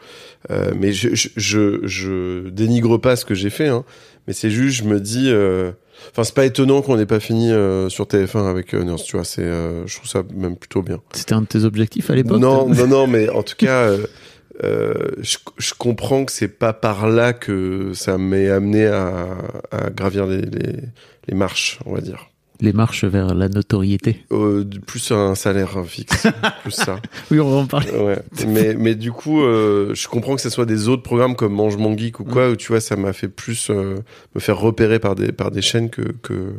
[0.50, 3.84] Euh, mais je, je je je dénigre pas ce que j'ai fait, hein.
[4.26, 5.70] Mais c'est juste, je me dis, euh,
[6.10, 9.16] enfin, c'est pas étonnant qu'on n'ait pas fini euh, sur TF1 avec euh, Nurse, tu
[9.16, 9.24] vois.
[9.24, 11.00] C'est, euh, je trouve ça même plutôt bien.
[11.12, 12.40] C'était un de tes objectifs à l'époque?
[12.40, 14.06] Non, non, non, mais en tout cas, euh,
[14.64, 19.28] euh, je, je comprends que c'est pas par là que ça m'est amené à,
[19.70, 20.74] à gravir les, les
[21.28, 22.30] les marches, on va dire.
[22.60, 24.24] Les marches vers la notoriété.
[24.32, 26.26] Euh, plus un salaire fixe,
[26.62, 27.00] plus ça.
[27.30, 27.90] Oui, on va en parler.
[27.90, 28.18] Ouais.
[28.46, 31.76] Mais, mais du coup, euh, je comprends que ce soit des autres programmes comme Mange
[31.76, 33.96] Mon Geek ou quoi, où tu vois, ça m'a fait plus euh,
[34.34, 36.54] me faire repérer par des, par des chaînes que, que,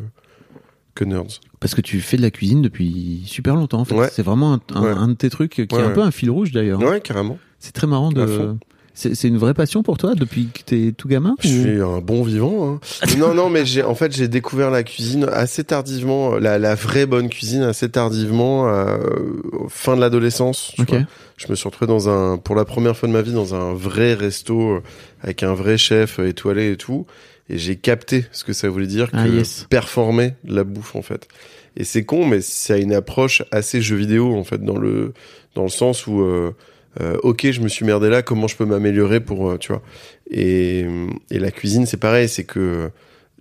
[0.94, 1.40] que Nerds.
[1.60, 3.96] Parce que tu fais de la cuisine depuis super longtemps en fait.
[3.96, 4.10] Ouais.
[4.12, 4.92] C'est vraiment un, un- Ouais.
[4.92, 6.80] un de tes trucs qui est un peu un fil rouge d'ailleurs.
[6.82, 7.40] Ouais, carrément.
[7.60, 8.56] C'est très marrant de.
[9.00, 12.24] C'est une vraie passion pour toi depuis que t'es tout gamin Je suis un bon
[12.24, 12.68] vivant.
[12.68, 12.80] Hein.
[13.20, 17.06] non, non, mais j'ai en fait j'ai découvert la cuisine assez tardivement, la, la vraie
[17.06, 18.98] bonne cuisine assez tardivement, euh,
[19.70, 20.74] fin de l'adolescence.
[21.38, 23.76] Je me suis retrouvé dans un, pour la première fois de ma vie, dans un
[23.76, 24.84] vrai resto euh,
[25.22, 27.06] avec un vrai chef euh, étoilé et tout,
[27.50, 29.68] et j'ai capté ce que ça voulait dire que Ah, yes.
[29.70, 31.28] performer la bouffe en fait.
[31.76, 35.14] Et c'est con, mais ça a une approche assez jeu vidéo en fait dans le
[35.54, 36.56] dans le sens où euh,
[37.02, 39.82] euh, ok, je me suis merdé là, comment je peux m'améliorer pour, euh, tu vois.
[40.30, 40.86] Et,
[41.30, 42.90] et la cuisine, c'est pareil, c'est que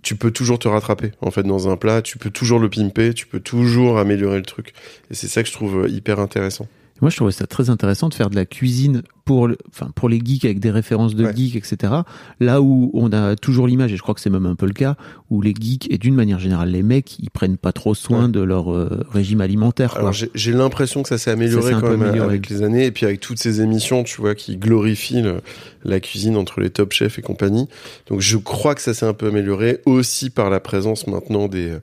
[0.03, 3.13] tu peux toujours te rattraper, en fait, dans un plat, tu peux toujours le pimper,
[3.13, 4.73] tu peux toujours améliorer le truc.
[5.11, 6.67] Et c'est ça que je trouve euh, hyper intéressant.
[7.01, 10.07] Moi, je trouvais ça très intéressant de faire de la cuisine pour, le- enfin, pour
[10.09, 11.35] les geeks avec des références de Ouais.
[11.35, 11.93] geeks, etc.
[12.39, 14.73] Là où on a toujours l'image, et je crois que c'est même un peu le
[14.73, 14.95] cas,
[15.29, 18.31] où les geeks et d'une manière générale les mecs, ils prennent pas trop soin Ouais.
[18.31, 19.95] de leur euh, régime alimentaire.
[19.97, 22.29] Alors j'ai l'impression que ça s'est amélioré Ça quand même amélioré.
[22.29, 25.41] avec les années, et puis avec toutes ces émissions, tu vois, qui glorifient le-
[25.83, 27.67] la cuisine entre les top chefs et compagnie.
[28.07, 31.73] Donc je crois que ça s'est un peu amélioré aussi par la présence maintenant des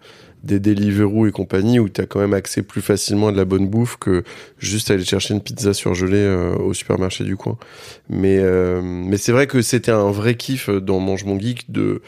[0.44, 3.44] des Deliveroo et compagnie où tu as quand même accès plus facilement à de la
[3.44, 4.22] bonne bouffe que
[4.58, 7.56] juste aller chercher une pizza surgelée euh, au supermarché du coin.
[8.08, 12.02] Mais euh, mais c'est vrai que c'était un vrai kiff dans Mange mon geek de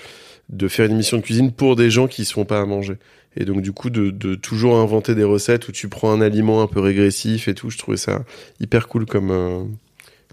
[0.48, 2.98] de faire une émission de cuisine pour des gens qui se font pas à manger.
[3.36, 6.62] Et donc du coup de, de toujours inventer des recettes où tu prends un aliment
[6.62, 8.24] un peu régressif et tout, je trouvais ça
[8.60, 9.64] hyper cool comme euh,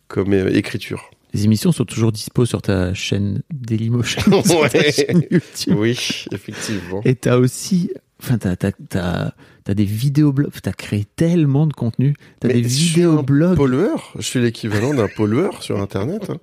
[0.08, 1.10] comme euh, écriture.
[1.34, 4.22] Les émissions sont toujours dispo sur ta chaîne Dailymotion.
[4.44, 4.92] ta Ouais.
[4.92, 5.76] chaîne YouTube.
[5.78, 7.02] Oui, effectivement.
[7.06, 7.92] Et t'as aussi,
[8.22, 9.32] enfin, t'as, t'as, t'as,
[9.64, 12.16] t'as des vidéoblogs, t'as créé tellement de contenu.
[12.40, 13.56] T'as Mais des vidéoblogs.
[13.58, 16.30] Pollueur, je suis l'équivalent d'un pollueur sur internet.
[16.30, 16.38] hein.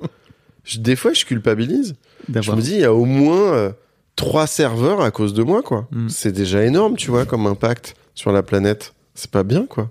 [0.64, 1.94] Je- des fois je culpabilise.
[2.28, 3.72] Je me dis il y a au moins euh,
[4.16, 5.88] trois serveurs à cause de moi quoi.
[5.92, 6.08] Mm.
[6.08, 8.92] C'est déjà énorme, tu vois, comme impact sur la planète.
[9.14, 9.90] C'est pas bien quoi.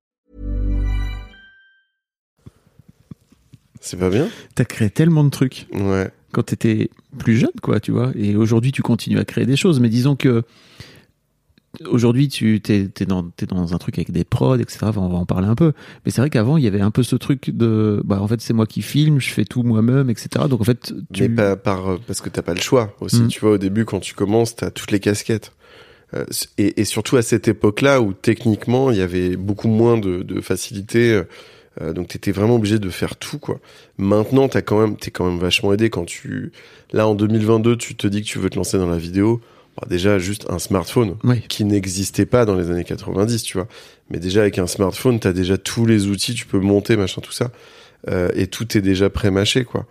[3.81, 4.29] C'est pas bien?
[4.55, 6.09] T'as créé tellement de trucs Ouais.
[6.31, 8.11] quand t'étais plus jeune, quoi, tu vois.
[8.15, 9.79] Et aujourd'hui, tu continues à créer des choses.
[9.79, 10.43] Mais disons que
[11.85, 14.79] aujourd'hui, tu t'es, t'es dans, t'es dans un truc avec des prods, etc.
[14.83, 15.73] Enfin, on va en parler un peu.
[16.05, 18.41] Mais c'est vrai qu'avant, il y avait un peu ce truc de, bah, en fait,
[18.41, 20.45] c'est moi qui filme, je fais tout moi-même, etc.
[20.49, 21.23] Donc, en fait, tu...
[21.23, 23.21] Mais pas par euh, parce que t'as pas le choix aussi.
[23.21, 23.27] Mm.
[23.29, 25.53] Tu vois, au début, quand tu commences, t'as toutes les casquettes.
[26.13, 26.25] Euh,
[26.57, 30.41] et, et surtout à cette époque-là où techniquement il y avait beaucoup moins de, de
[30.41, 31.21] facilité,
[31.79, 33.59] euh, donc t'étais vraiment obligé de faire tout quoi.
[33.97, 36.51] Maintenant, t'as quand même, t'es quand même vachement aidé quand tu,
[36.91, 39.39] là en 2022, tu te dis que tu veux te lancer dans la vidéo.
[39.79, 41.41] Bah, déjà juste un smartphone Oui.
[41.47, 43.67] qui n'existait pas dans les années 90, tu vois.
[44.09, 47.31] Mais déjà avec un smartphone, t'as déjà tous les outils, tu peux monter machin tout
[47.31, 47.51] ça,
[48.09, 49.85] Euh, et tout est déjà pré-mâché quoi.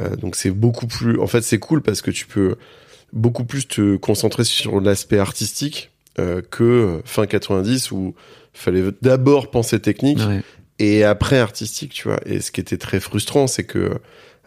[0.00, 1.18] Euh, donc c'est beaucoup plus.
[1.20, 2.54] En fait, c'est cool parce que tu peux
[3.12, 5.90] beaucoup plus te concentrer sur l'aspect artistique
[6.50, 8.14] que fin 90 où
[8.54, 10.42] il fallait d'abord penser technique Ouais.
[10.78, 12.18] Et après artistique, tu vois.
[12.26, 13.78] Et ce qui était très frustrant, c'est que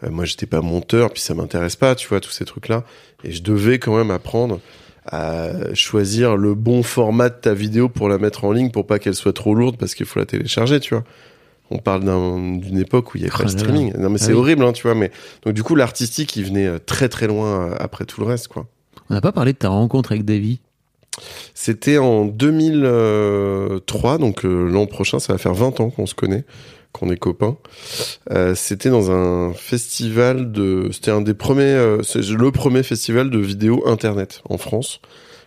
[0.02, 2.84] euh, moi j'étais pas monteur, puis ça m'intéresse pas, tu vois, tous ces trucs-là.
[3.24, 4.60] Et je devais quand même apprendre
[5.06, 8.98] à choisir le bon format de ta vidéo pour la mettre en ligne pour pas
[8.98, 11.04] qu'elle soit trop lourde parce qu'il faut la télécharger, tu vois.
[11.72, 13.58] On parle d'un- d'une époque où il y avait Oh pas de là.
[13.58, 13.92] streaming.
[13.96, 14.38] Non mais Ah c'est oui.
[14.38, 14.94] horrible, hein, tu vois.
[14.94, 15.10] Mais
[15.44, 18.48] donc du coup l'artistique, il venait euh, très très loin euh, après tout le reste,
[18.48, 18.66] quoi.
[19.08, 20.60] On n'a pas parlé de ta rencontre avec Davy.
[21.54, 26.44] C'était en 2003, donc euh, l'an prochain, ça va faire 20 ans qu'on se connaît,
[26.92, 27.56] qu'on est copains.
[28.30, 33.38] Euh, c'était dans un festival de, c'était un des premiers, euh, le premier festival de
[33.38, 35.00] vidéo internet en France,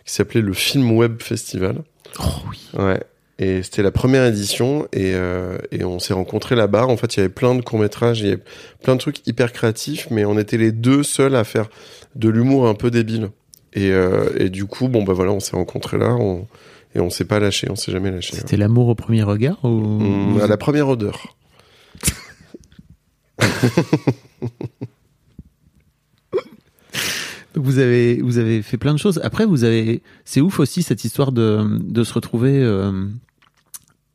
[0.04, 1.82] qui s'appelait le Film Web Festival.
[2.20, 2.68] Oh oui.
[2.78, 3.00] Ouais.
[3.38, 6.86] Et c'était la première édition et, euh, et on s'est rencontrés là-bas.
[6.86, 8.42] En fait, il y avait plein de courts-métrages, il y avait
[8.82, 11.68] plein de trucs hyper créatifs, mais on était les deux seuls à faire
[12.14, 13.30] de l'humour un peu débile.
[13.74, 16.46] Et, euh, et du coup, bon, bah voilà, on s'est rencontrés là on,
[16.94, 18.36] et on s'est pas lâché, on s'est jamais lâché.
[18.36, 19.68] C'était l'amour au premier regard ou...
[19.68, 21.36] Hum, à la première odeur.
[27.56, 29.20] Vous avez, vous avez fait plein de choses.
[29.22, 33.06] Après, vous avez, c'est ouf aussi cette histoire de, de se retrouver euh,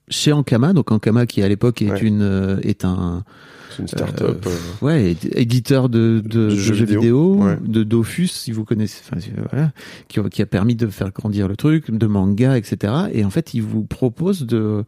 [0.10, 0.74] chez Ankama.
[0.74, 2.00] Donc Ankama qui à l'époque est Ouais.
[2.02, 3.24] une, euh, est un,
[3.70, 4.46] C'est une start-up.
[4.48, 7.58] euh, ouais, éd- éditeur de, de, de jeux jeux, vidéo, vidéo, ouais.
[7.66, 9.72] de Dofus, si vous connaissez, enfin, voilà,
[10.08, 12.94] qui, qui a permis de faire grandir le truc, de manga, etc.
[13.14, 14.84] Et en fait, ils vous proposent de,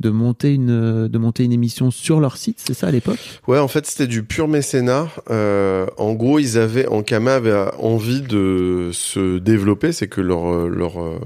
[0.00, 3.18] de monter une, de monter une émission sur leur site, c'est ça à l'époque?
[3.46, 5.08] Ouais, en fait, c'était du pur mécénat.
[5.30, 9.92] Euh, en gros, ils avaient, Ankama avait envie de se développer.
[9.92, 11.18] C'est que leur leur euh,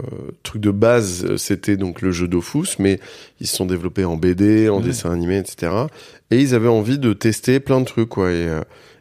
[0.43, 3.01] truc de base, euh, c'était donc le jeu Dofus, mais
[3.41, 4.85] ils se sont développés en BD, en Ouais.
[4.85, 5.73] dessin animé, etc.
[6.31, 8.31] Et ils avaient envie de tester plein de trucs, quoi.
[8.31, 8.61] Et, euh,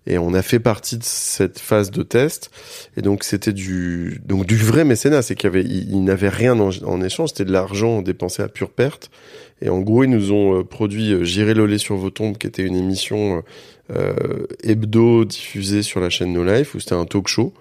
[0.09, 2.49] et on a fait partie de cette phase de test.
[2.95, 5.21] Et donc, c'était du donc du vrai mécénat.
[5.21, 5.65] C'est qu'il y avait,
[5.99, 7.29] n'avaient rien en, en échange.
[7.31, 9.11] C'était de l'argent dépensé à pure perte.
[9.61, 12.37] Et en gros, ils nous ont euh, produit euh, J'irai le lait sur vos tombes,
[12.37, 13.43] qui était une émission
[13.95, 14.13] euh,
[14.63, 17.53] hebdo diffusée sur la chaîne No Life, où c'était un talk show,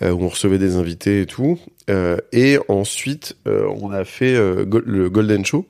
[0.00, 1.58] où on recevait des invités et tout.
[2.32, 5.66] Et ensuite, on a fait le Golden Show,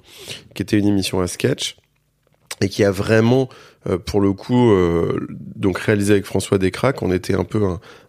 [0.55, 1.77] qui était une émission à sketch,
[2.61, 3.49] et qui a vraiment,
[4.05, 4.71] pour le coup,
[5.57, 7.63] donc réalisé avec François Descraques, on était un peu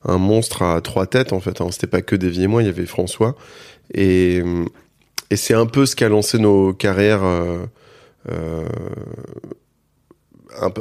[0.03, 1.61] un, monstre à trois têtes, en fait.
[1.61, 1.69] Hein.
[1.71, 3.35] C'était pas que Davy et moi, il y avait François.
[3.93, 4.43] Et,
[5.31, 7.23] et c'est un peu ce qui a lancé nos carrières...
[7.23, 7.65] euh,
[8.29, 8.67] euh.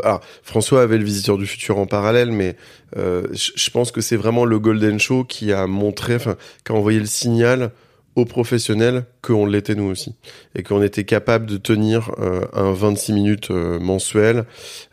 [0.03, 2.57] Alors, François avait le Visiteur du futur en parallèle, mais
[2.97, 6.99] euh, je pense que c'est vraiment le Golden Show qui a montré, qui a envoyé
[6.99, 7.71] le signal
[8.17, 10.17] aux professionnels qu'on l'était nous aussi
[10.57, 12.11] et qu'on était capable de tenir
[12.53, 14.45] un 26 minutes mensuel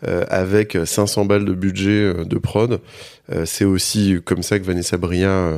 [0.03, 2.79] avec 500 balles de budget de prod.
[3.45, 5.53] C'est aussi comme ça que Vanessa Bria,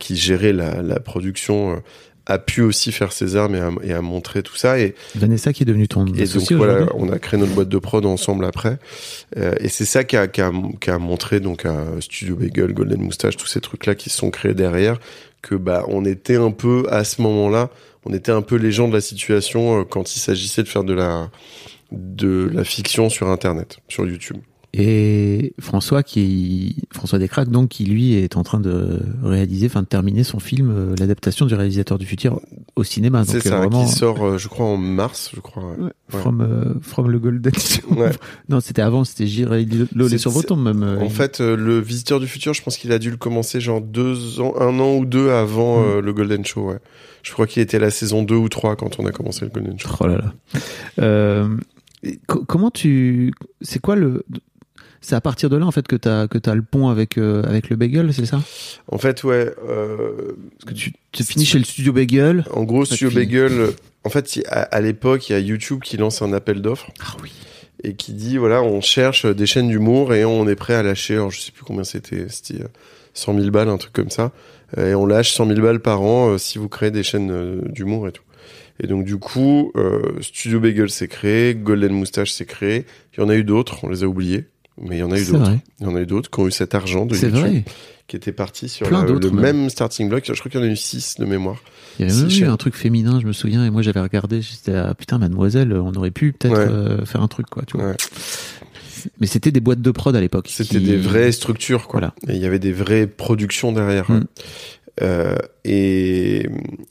[0.00, 1.80] qui gérait la, production,
[2.26, 5.52] a pu aussi faire ses armes et a, et a montré tout ça et Vanessa
[5.52, 8.44] qui est devenue ton et donc voilà, on a créé notre boîte de prod ensemble
[8.44, 8.78] après.
[9.36, 12.72] Euh, et c'est ça qui a, qui, a, qui a montré donc à Studio Bagel,
[12.72, 14.98] Golden Moustache, tous ces trucs-là qui se sont créés derrière,
[15.42, 17.70] que bah on était un peu à ce moment-là,
[18.04, 20.84] on était un peu les gens de la situation euh, quand il s'agissait de faire
[20.84, 21.30] de la
[21.92, 24.38] de la fiction sur Internet, sur YouTube.
[24.76, 29.86] Et François qui François Descraques donc qui lui est en train de réaliser, enfin de
[29.86, 32.40] terminer son film, euh, l'adaptation du réalisateur du futur
[32.74, 33.24] au cinéma.
[33.24, 35.62] C'est ça, vraiment qui sort, euh, je crois, en mars, je crois.
[35.78, 35.90] ouais.
[36.08, 37.94] from euh, from le Golden Show.
[37.94, 38.10] Ouais.
[38.48, 40.82] Non, c'était avant, c'était J'irai lolé sur vos tombes même.
[40.82, 43.80] euh, En fait, le Visiteur du futur, je pense qu'il a dû le commencer genre
[43.80, 46.00] deux ans, un an ou deux avant Mm.
[46.00, 46.70] le Golden Show.
[46.70, 46.78] Ouais.
[47.22, 49.78] Je crois qu'il était la saison 2 ou 3 quand on a commencé le Golden
[49.78, 49.88] Show.
[50.00, 50.34] Oh là là.
[50.98, 51.48] Euh,
[52.28, 53.32] comment tu
[53.62, 54.24] c'est quoi le
[55.04, 57.42] c'est à partir de là en fait que t'as que t'as le pont avec euh,
[57.44, 58.42] avec le bagel, c'est ça?
[58.90, 59.52] En fait, ouais.
[59.68, 62.44] Euh, Parce que tu, tu finis chez le studio bagel.
[62.52, 63.70] en gros, Studio puis- Bagel, euh,
[64.04, 67.16] en fait, à, à l'époque, il y a YouTube qui lance un appel d'offres Ah
[67.22, 67.32] oui.
[67.82, 71.14] et qui dit voilà, on cherche des chaînes d'humour et on est prêt à lâcher.
[71.14, 72.68] Alors, je sais plus combien c'était, c'était euh,
[73.14, 74.32] 100 000 balles, un truc comme ça.
[74.78, 77.30] Euh, Et on lâche 100 000 balles par an euh, si vous créez des chaînes
[77.30, 78.22] euh, d'humour et tout.
[78.82, 82.86] Et donc du coup, euh, Studio Bagel s'est créé, Golden Moustache s'est créé.
[83.16, 84.46] Il y en a eu d'autres, on les a oubliés,
[84.80, 85.52] mais il y en a eu d'autres.
[85.80, 87.64] Il y en a eu d'autres qui ont eu cet argent de YouTube vrai.
[88.06, 89.40] qui était parti sur la- le même.
[89.40, 90.24] même starting block.
[90.26, 91.56] Je crois qu'il y en a eu 6 de mémoire.
[91.98, 94.42] Il y avait même eu un truc féminin, je me souviens, et moi j'avais regardé,
[94.42, 96.66] j'étais ah, putain mademoiselle, on aurait pu peut-être Ouais.
[96.68, 97.90] euh, faire un truc quoi, tu vois.
[97.90, 97.96] Ouais.
[99.20, 100.48] Mais c'était des boîtes de prod à l'époque.
[100.50, 102.00] C'était qui- des vraies structures, quoi.
[102.00, 102.14] Voilà.
[102.28, 104.10] Et il y avait des vraies productions derrière.
[104.10, 104.24] Mm.
[105.02, 106.48] Euh, et,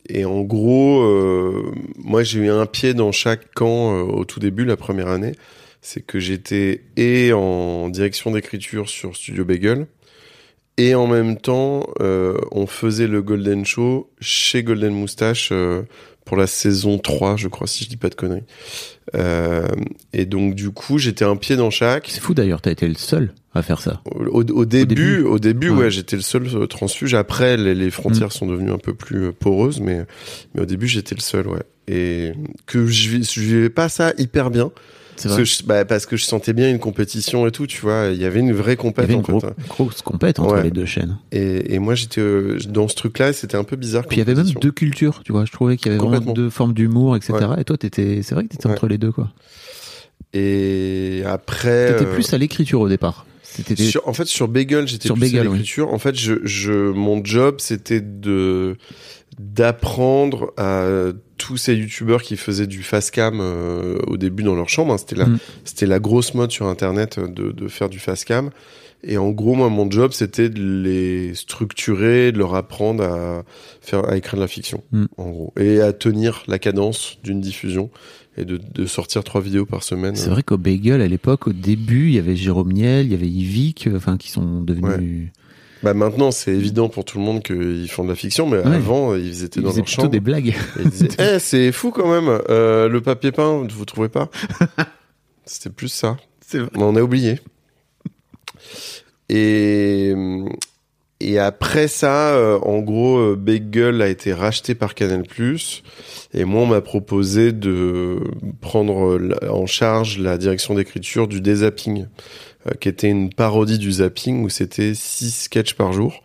[0.10, 4.39] et en gros, euh, moi j'ai eu un pied dans chaque camp euh, au tout
[4.39, 5.34] début, la première année.
[5.86, 9.86] C'est que j'étais et en direction d'écriture sur Studio Bagel,
[10.78, 15.84] et en même temps, euh, on faisait le Golden Show chez Golden Moustache euh,
[16.26, 18.43] pour la saison 3, je crois, si je dis pas de conneries.
[19.13, 19.67] Euh,
[20.13, 22.08] et donc du coup, j'étais un pied dans chaque.
[22.10, 24.02] C'est fou d'ailleurs, t'as été le seul à faire ça.
[24.06, 25.22] Au, au début, début.
[25.24, 25.78] au début, Ouais.
[25.84, 27.13] ouais, j'étais le seul transfuge.
[27.13, 30.06] Après, les, les frontières sont devenues un peu plus poreuses, mais
[30.56, 31.62] mais au début, j'étais le seul, ouais.
[31.89, 32.32] Et
[32.65, 34.72] que je, je vivais pas ça hyper bien
[35.15, 35.38] Parce vrai.
[35.38, 38.08] que, je, bah, parce que je sentais bien une compétition et tout, tu vois.
[38.12, 39.32] Il y avait une vraie Il y compète avait une en fait.
[39.32, 39.54] gros- hein.
[39.69, 40.63] grosse compète entre Ouais.
[40.63, 41.17] les deux chaînes.
[41.32, 44.06] Et, et moi j'étais euh, dans ce truc-là, et c'était un peu bizarre.
[44.08, 44.60] Puis il y avait même compétition.
[44.60, 45.45] deux cultures, tu vois.
[45.45, 47.34] Je trouvais qu'il y avait vraiment deux formes d'humour, etc.
[47.34, 47.62] Ouais.
[47.62, 48.73] Et toi, t'étais, c'est vrai que t'étais Ouais.
[48.73, 49.32] entre les deux, quoi.
[50.34, 51.93] Et après.
[51.93, 53.26] T'étais euh, plus à l'écriture au départ.
[53.78, 55.58] Sur- en fait, sur Bagel, j'étais plus Bagel, à oui.
[55.58, 55.93] l'écriture.
[55.93, 58.78] En fait, je, je, mon job, c'était de
[59.39, 60.88] d'apprendre à
[61.46, 64.94] tous ces youtubeurs qui faisaient du fast cam euh, au début dans leur chambre.
[64.94, 64.98] hein.
[64.98, 65.40] C'était la, Mm.
[65.66, 68.50] c'était la grosse mode sur Internet euh, de, de faire du fast cam.
[69.06, 73.44] Et en gros, moi, mon job, c'était de les structurer, de leur apprendre à
[73.82, 75.06] faire, à écrire de la fiction, Mm.
[75.18, 77.90] en gros, et à tenir la cadence d'une diffusion
[78.38, 80.16] et de, de sortir trois vidéos par semaine.
[80.16, 83.16] C'est vrai qu'au Bagel, à l'époque, au début, il y avait Jérôme Niel, il y
[83.16, 85.32] avait Yvick, euh, enfin, qui sont devenus.
[85.84, 88.76] Bah maintenant, c'est évident pour tout le monde qu'ils font de la fiction, mais Ouais.
[88.76, 90.10] avant, ils étaient Ils dans faisaient leur plutôt chambre.
[90.12, 90.56] des blagues.
[90.80, 94.30] Ils disaient, Eh, c'est fou quand même, euh, le papier peint, vous trouvez pas?
[95.46, 96.15] C'était plus ça.
[96.46, 96.69] C'est vrai.
[96.76, 97.39] On a oublié.
[99.30, 100.13] Et,
[101.19, 105.24] et après ça, euh, en gros, euh, Bagel a été racheté par Canal+.
[106.34, 108.19] Et moi, on m'a proposé de
[108.62, 109.19] prendre
[109.50, 112.08] en charge la direction d'écriture du Dézapping,
[112.80, 116.23] qui était une parodie du zapping où c'était six sketchs par jour.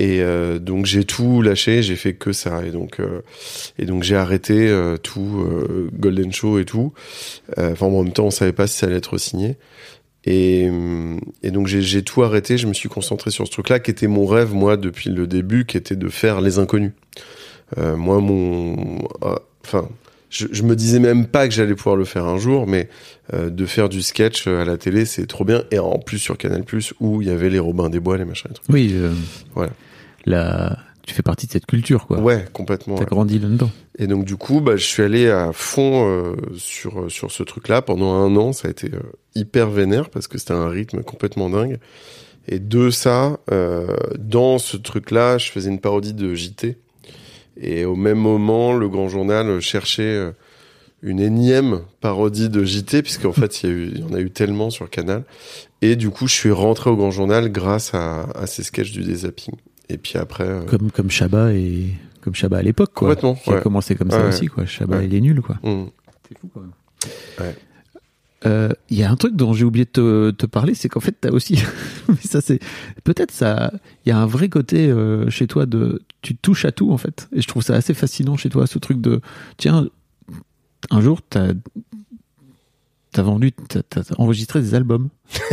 [0.00, 2.64] Et euh, donc j'ai tout lâché, j'ai fait que ça.
[2.64, 3.22] Et donc euh,
[3.80, 6.92] donc j'ai arrêté euh, tout euh, Golden Show et tout.
[7.58, 9.56] Euh, Enfin en même temps on savait pas si ça allait être signé.
[10.24, 10.68] Et,
[11.42, 12.58] et donc j'ai tout arrêté.
[12.58, 15.64] Je me suis concentré sur ce truc-là qui était mon rêve moi depuis le début,
[15.64, 16.92] qui était de faire les inconnus.
[17.78, 18.98] Euh, moi mon
[19.64, 19.88] enfin
[20.30, 22.88] je, je me disais même pas que j'allais pouvoir le faire un jour, mais
[23.34, 25.64] euh, de faire du sketch à la télé, c'est trop bien.
[25.70, 26.64] Et en plus sur Canal+,
[27.00, 28.62] où il y avait les Robins des Bois, les machins et tout.
[28.68, 29.12] Oui, euh,
[29.54, 29.72] Voilà.
[30.26, 30.78] La...
[31.06, 32.20] Tu fais partie de cette culture, quoi.
[32.20, 32.96] Ouais, complètement.
[32.96, 33.06] T'as ouais.
[33.06, 33.70] grandi là-dedans.
[33.98, 37.42] Et donc du coup, bah, je suis allé à fond euh, sur euh, sur ce
[37.42, 38.52] truc-là pendant un an.
[38.52, 39.00] Ça a été euh,
[39.34, 41.78] hyper vénère parce que c'était un rythme complètement dingue.
[42.46, 46.78] Et de ça, euh, dans ce truc-là, je faisais une parodie de JT.
[47.60, 50.30] Et au même moment, le Grand Journal cherchait euh,
[51.02, 54.88] une énième parodie de JT, puisqu'en fait, il y, a en a eu tellement sur
[54.90, 55.24] Canal.
[55.82, 59.02] Et du coup, je suis rentré au Grand Journal grâce à, à ces sketchs du
[59.02, 59.54] dézapping.
[59.88, 60.44] Et puis après...
[60.44, 61.86] euh, Comme, comme Chabat et
[62.20, 63.08] comme Chabat à l'époque, quoi.
[63.08, 63.62] Complètement, Qui a ouais.
[63.62, 64.66] commencé comme ça Ouais, aussi, quoi.
[64.66, 65.06] Chabat, Ouais.
[65.06, 65.56] il est nul, quoi.
[65.62, 65.88] hum.
[66.28, 66.70] C'est fou, quand même.
[67.40, 67.54] Ouais.
[68.46, 71.00] Euh, Il y a un truc dont j'ai oublié de te, te parler, c'est qu'en
[71.00, 71.58] fait, t'as aussi,
[72.08, 72.60] mais ça c'est,
[73.02, 73.72] peut-être ça,
[74.04, 76.98] il y a un vrai côté euh, chez toi de, tu touches à tout en
[76.98, 79.20] fait, et je trouve ça assez fascinant chez toi, ce truc de,
[79.56, 79.88] tiens,
[80.90, 81.52] un jour t'as,
[83.12, 85.08] t'as vendu, t'as, t'as enregistré des albums,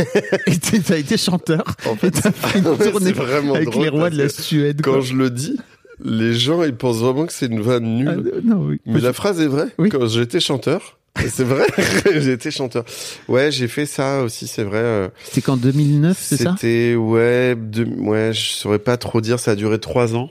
[0.46, 3.12] et t'as été chanteur, En fait, t'as fait une tournée
[3.56, 4.80] avec les rois de la Suède.
[4.82, 5.00] Quand quoi.
[5.00, 5.56] je le dis,
[6.04, 8.08] les gens ils pensent vraiment que c'est une vanne nulle.
[8.08, 8.80] Ah, euh, non, oui.
[8.86, 9.68] Mais la phrase est vraie.
[9.78, 9.88] Oui.
[9.88, 11.66] Quand j'étais chanteur, c'est vrai,
[12.20, 12.84] j'étais chanteur.
[13.28, 14.78] Ouais, j'ai fait ça aussi, c'est vrai.
[14.78, 16.54] euh, C'était qu'en 2009, c'est ça?
[16.58, 19.40] C'était ouais, de, ouais, je saurais pas trop dire.
[19.40, 20.30] Ça a duré trois ans.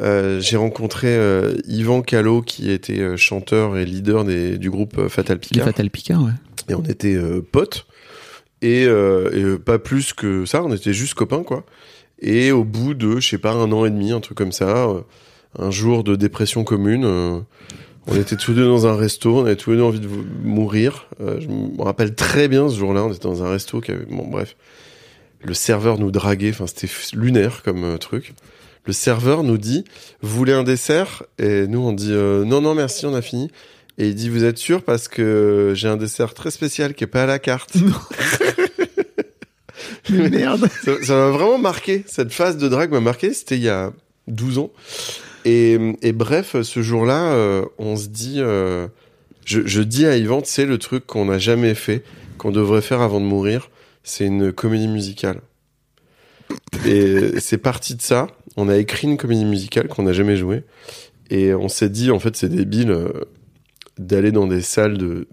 [0.00, 4.96] Euh, j'ai rencontré euh, Yvan Callot qui était euh, chanteur et leader des, du groupe
[4.96, 6.30] euh, Fatal Les Picard Fatal Picard, ouais.
[6.70, 7.18] et on était
[7.50, 7.86] potes.
[8.62, 11.66] Et, et pas plus que ça on était juste copains quoi.
[12.20, 14.88] Et au bout de je sais pas un an et demi un truc comme ça
[15.58, 17.04] un jour de dépression commune
[18.06, 20.08] on était tous deux dans un resto on avait tous les deux envie de
[20.44, 21.08] mourir.
[21.18, 24.28] Je me rappelle très bien ce jour-là on était dans un resto qui avait bon
[24.28, 24.54] bref.
[25.42, 28.32] Le serveur nous draguait enfin c'était lunaire comme truc
[28.84, 29.84] le serveur nous dit
[30.20, 31.22] vous voulez un dessert?
[31.38, 33.50] Et nous on dit euh, non non merci on a fini
[33.98, 34.82] et il dit vous êtes sûr?
[34.82, 37.74] Parce que j'ai un dessert très spécial qui est pas à la carte.
[40.10, 40.68] Mais merde.
[40.84, 42.04] ça ça m'a vraiment marqué.
[42.06, 43.32] Cette phase de drague m'a marqué.
[43.32, 43.92] C'était il y a
[44.28, 44.72] 12 ans.
[45.44, 48.86] Et, et bref, ce jour-là, euh, on se dit, euh,
[49.44, 52.04] je, je dis à Yvan, c'est le truc qu'on n'a jamais fait,
[52.38, 53.70] qu'on devrait faire avant de mourir.
[54.04, 55.40] C'est une comédie musicale.
[56.86, 58.28] Et c'est parti de ça.
[58.56, 60.64] On a écrit une comédie musicale qu'on n'a jamais jouée.
[61.30, 63.08] Et on s'est dit, en fait, c'est débile euh,
[63.98, 65.28] d'aller dans des salles de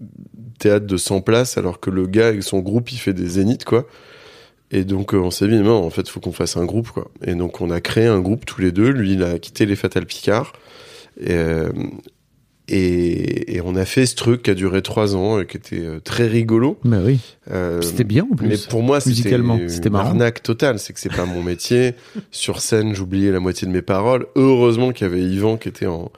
[0.58, 3.64] théâtre de 100 places alors que le gars avec son groupe, il fait des zéniths,
[3.64, 3.86] quoi.
[4.70, 7.10] Et donc, euh, on s'est dit, non, en fait, faut qu'on fasse un groupe, quoi.
[7.24, 8.90] Et donc, on a créé un groupe tous les deux.
[8.90, 10.52] Lui, il a quitté les Fatal Picard.
[11.28, 11.70] Euh,
[12.70, 15.80] et, et on a fait ce truc qui a duré trois ans, et qui était
[15.84, 16.78] euh, très rigolo.
[16.84, 17.18] Bah oui.
[17.50, 18.46] Euh, C'était bien en plus.
[18.48, 19.42] mais pour moi, c'était une
[19.90, 20.06] marrant.
[20.08, 20.78] arnaque totale.
[20.78, 21.94] C'est que c'est pas mon métier.
[22.30, 24.26] Sur scène, j'oubliais la moitié de mes paroles.
[24.36, 26.10] Heureusement qu'il y avait Yvan qui était en,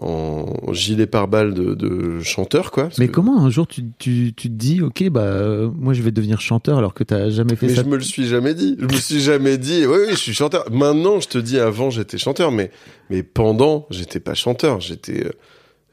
[0.00, 2.88] en gilet pare-balles de, de chanteur, quoi.
[2.98, 6.02] Mais que- comment un jour tu, tu, tu te dis, ok, bah euh, moi je
[6.02, 7.82] vais devenir chanteur alors que t'as jamais fait Mais ça?
[7.82, 8.76] je me le suis jamais dit.
[8.78, 10.70] Je me suis jamais dit, oui, oui, je suis chanteur.
[10.70, 12.70] Maintenant, je te dis, avant, j'étais chanteur, mais,
[13.10, 14.80] mais pendant, j'étais pas chanteur.
[14.80, 15.32] J'étais, euh,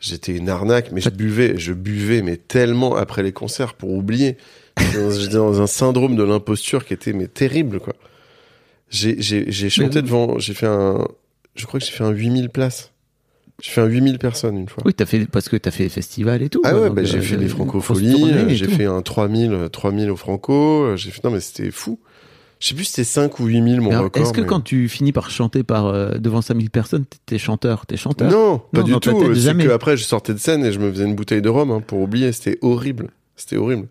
[0.06, 4.38] j'étais une arnaque, mais je buvais, je buvais, mais tellement après les concerts pour oublier.
[4.78, 7.94] J'étais dans- un syndrome de l'imposture qui était mais terrible quoi.
[8.90, 11.08] J'ai j'ai j'ai chanté devant, j'ai fait un,
[11.56, 12.92] je crois que j'ai fait un 8000 places.
[13.62, 14.84] J'ai fait un 8000 personnes une fois.
[14.86, 16.62] Oui, t'as fait parce que t'as fait les festivals et tout.
[16.66, 20.18] Ah ouais, bah, j'ai euh, fait les francopholies, j'ai fait un 3000, euh, 3000 au
[20.18, 22.00] franco, euh, j'ai fait, non mais c'était fou.
[22.60, 24.24] Je sais plus si c'était 5 ou 8000 mon Mais alors, record.
[24.24, 27.86] Est-ce que mais- quand tu finis par chanter par euh, devant 5000 personnes, t'es- chanteur,
[27.86, 29.00] t'es chanteur Non, pas Non, du tout.
[29.00, 31.50] tête, C'est que après, je sortais de scène et je me faisais une bouteille de
[31.50, 32.32] rhum hein, pour oublier.
[32.32, 33.10] C'était horrible.
[33.36, 33.88] C'était horrible.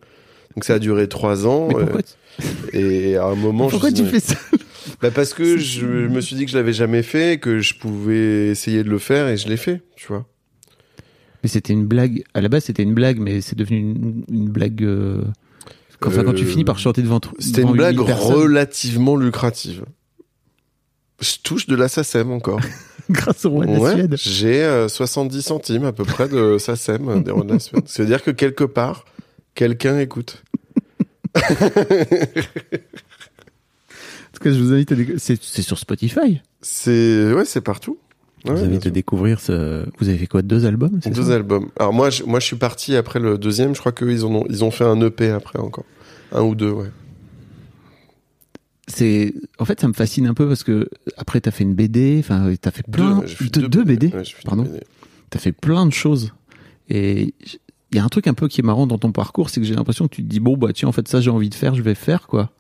[0.57, 1.69] Donc ça a duré trois ans.
[1.69, 4.37] Mais pourquoi, euh, et à un moment, pourquoi je tu fais ça
[5.03, 8.49] bah parce que je me suis dit que je l'avais jamais fait, que je pouvais
[8.49, 9.83] essayer de le faire et je l'ai fait.
[9.97, 10.27] Tu vois.
[11.43, 12.23] Mais c'était une blague.
[12.33, 14.83] À la base, c'était une blague, mais c'est devenu une, une blague.
[14.83, 15.23] euh,
[16.01, 17.21] Quand, enfin, quand tu Euh, finis par chanter devant.
[17.39, 19.85] C'était une blague 8000 personnes, relativement lucrative.
[21.21, 22.61] Je touche de la SACEM encore.
[23.11, 24.17] grâce au roi de la Ouais, Suède.
[24.19, 27.85] j'ai euh, 70 centimes à peu près de SACEM euh, des rois de la Suède.
[27.87, 29.05] C'est-à-dire que quelque part,
[29.55, 30.43] quelqu'un écoute.
[34.27, 36.41] En tout cas, je vous invite à c'est sur Spotify.
[36.61, 37.99] C'est ouais, c'est partout.
[38.45, 39.85] Ouais, vous à découvrir ce.
[39.99, 41.69] Vous avez fait quoi Deux albums deux albums.
[41.79, 43.75] Alors moi, je, moi, je suis parti après le deuxième.
[43.75, 45.85] Je crois qu'eux, ils en ont, ils ont fait un EP après encore,
[46.33, 46.91] un ou deux, ouais.
[48.87, 49.35] C'est.
[49.59, 52.17] En fait, ça me fascine un peu parce que après, t'as fait une BD.
[52.21, 53.23] Enfin, t'as fait plein.
[53.53, 54.09] Deux, de- deux BD.
[54.09, 54.69] Ouais, deux Pardon.
[55.31, 56.33] T'as fait plein de choses.
[56.91, 57.33] Et
[57.93, 59.67] il y a un truc un peu qui est marrant dans ton parcours, c'est que
[59.67, 61.55] j'ai l'impression que tu te dis bon bah tiens en fait ça j'ai envie de
[61.55, 62.51] faire, je vais faire quoi.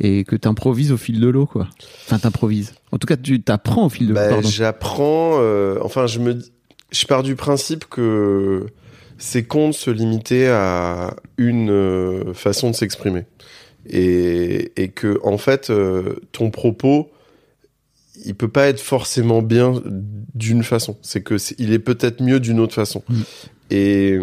[0.00, 1.68] Et que t'improvises au fil de l'eau quoi.
[2.06, 2.74] Enfin t'improvises.
[2.90, 4.20] En tout cas tu t'apprends au fil de l'eau.
[4.20, 4.48] Bah, pardon.
[4.48, 5.32] j'apprends.
[5.40, 6.38] euh, enfin, je me,
[6.90, 8.66] je pars du principe que
[9.18, 13.24] c'est con de se limiter à une euh, façon de s'exprimer,
[13.88, 17.10] et, et que en fait, euh, ton propos,
[18.24, 19.74] il peut pas être forcément bien
[20.34, 20.96] d'une façon.
[21.02, 23.02] C'est que c'est- il est peut-être mieux d'une autre façon.
[23.08, 23.20] Mm.
[23.70, 24.18] Et,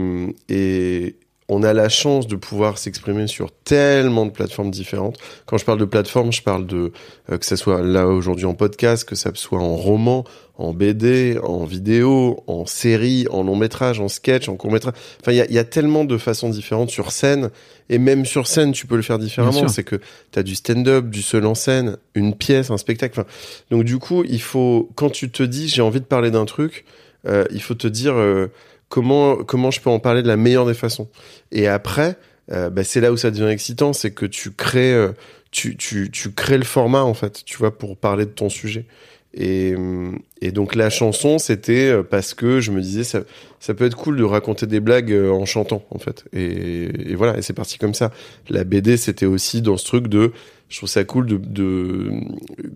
[0.49, 1.15] et
[1.49, 5.17] on a la chance de pouvoir s'exprimer sur tellement de plateformes différentes.
[5.47, 6.91] Quand je parle de plateformes, je parle de
[7.31, 10.23] euh, que ça soit là aujourd'hui en podcast, que ça soit en roman,
[10.59, 14.93] en BD, en vidéo, en série, en long métrage, en sketch, en court métrage.
[15.21, 17.49] Enfin, il y a, y a tellement de façons différentes sur scène.
[17.89, 19.67] Et même sur scène, tu peux le faire différemment.
[19.67, 19.99] C'est que
[20.31, 23.19] tu as du stand-up, du seul en scène, une pièce, un spectacle.
[23.19, 23.29] Enfin,
[23.71, 26.85] donc du coup, il faut, quand tu te dis j'ai envie de parler d'un truc,
[27.27, 28.51] euh, il faut te dire euh,
[28.89, 31.07] comment comment je peux en parler de la meilleure des façons.
[31.51, 32.17] Et après,
[32.51, 35.11] euh, bah, c'est là où ça devient excitant, c'est que tu crées euh,
[35.51, 38.85] tu, tu, tu crées le format en fait, tu vois, pour parler de ton sujet.
[39.33, 43.21] Et, hum, et donc la chanson, c'était euh, parce que je me disais ça,
[43.59, 46.25] ça peut être cool de raconter des blagues euh, en chantant en fait.
[46.33, 48.11] Et, voilà, et c'est parti comme ça.
[48.49, 50.31] La BD, c'était aussi dans ce truc de,
[50.69, 52.11] je trouve ça cool de, de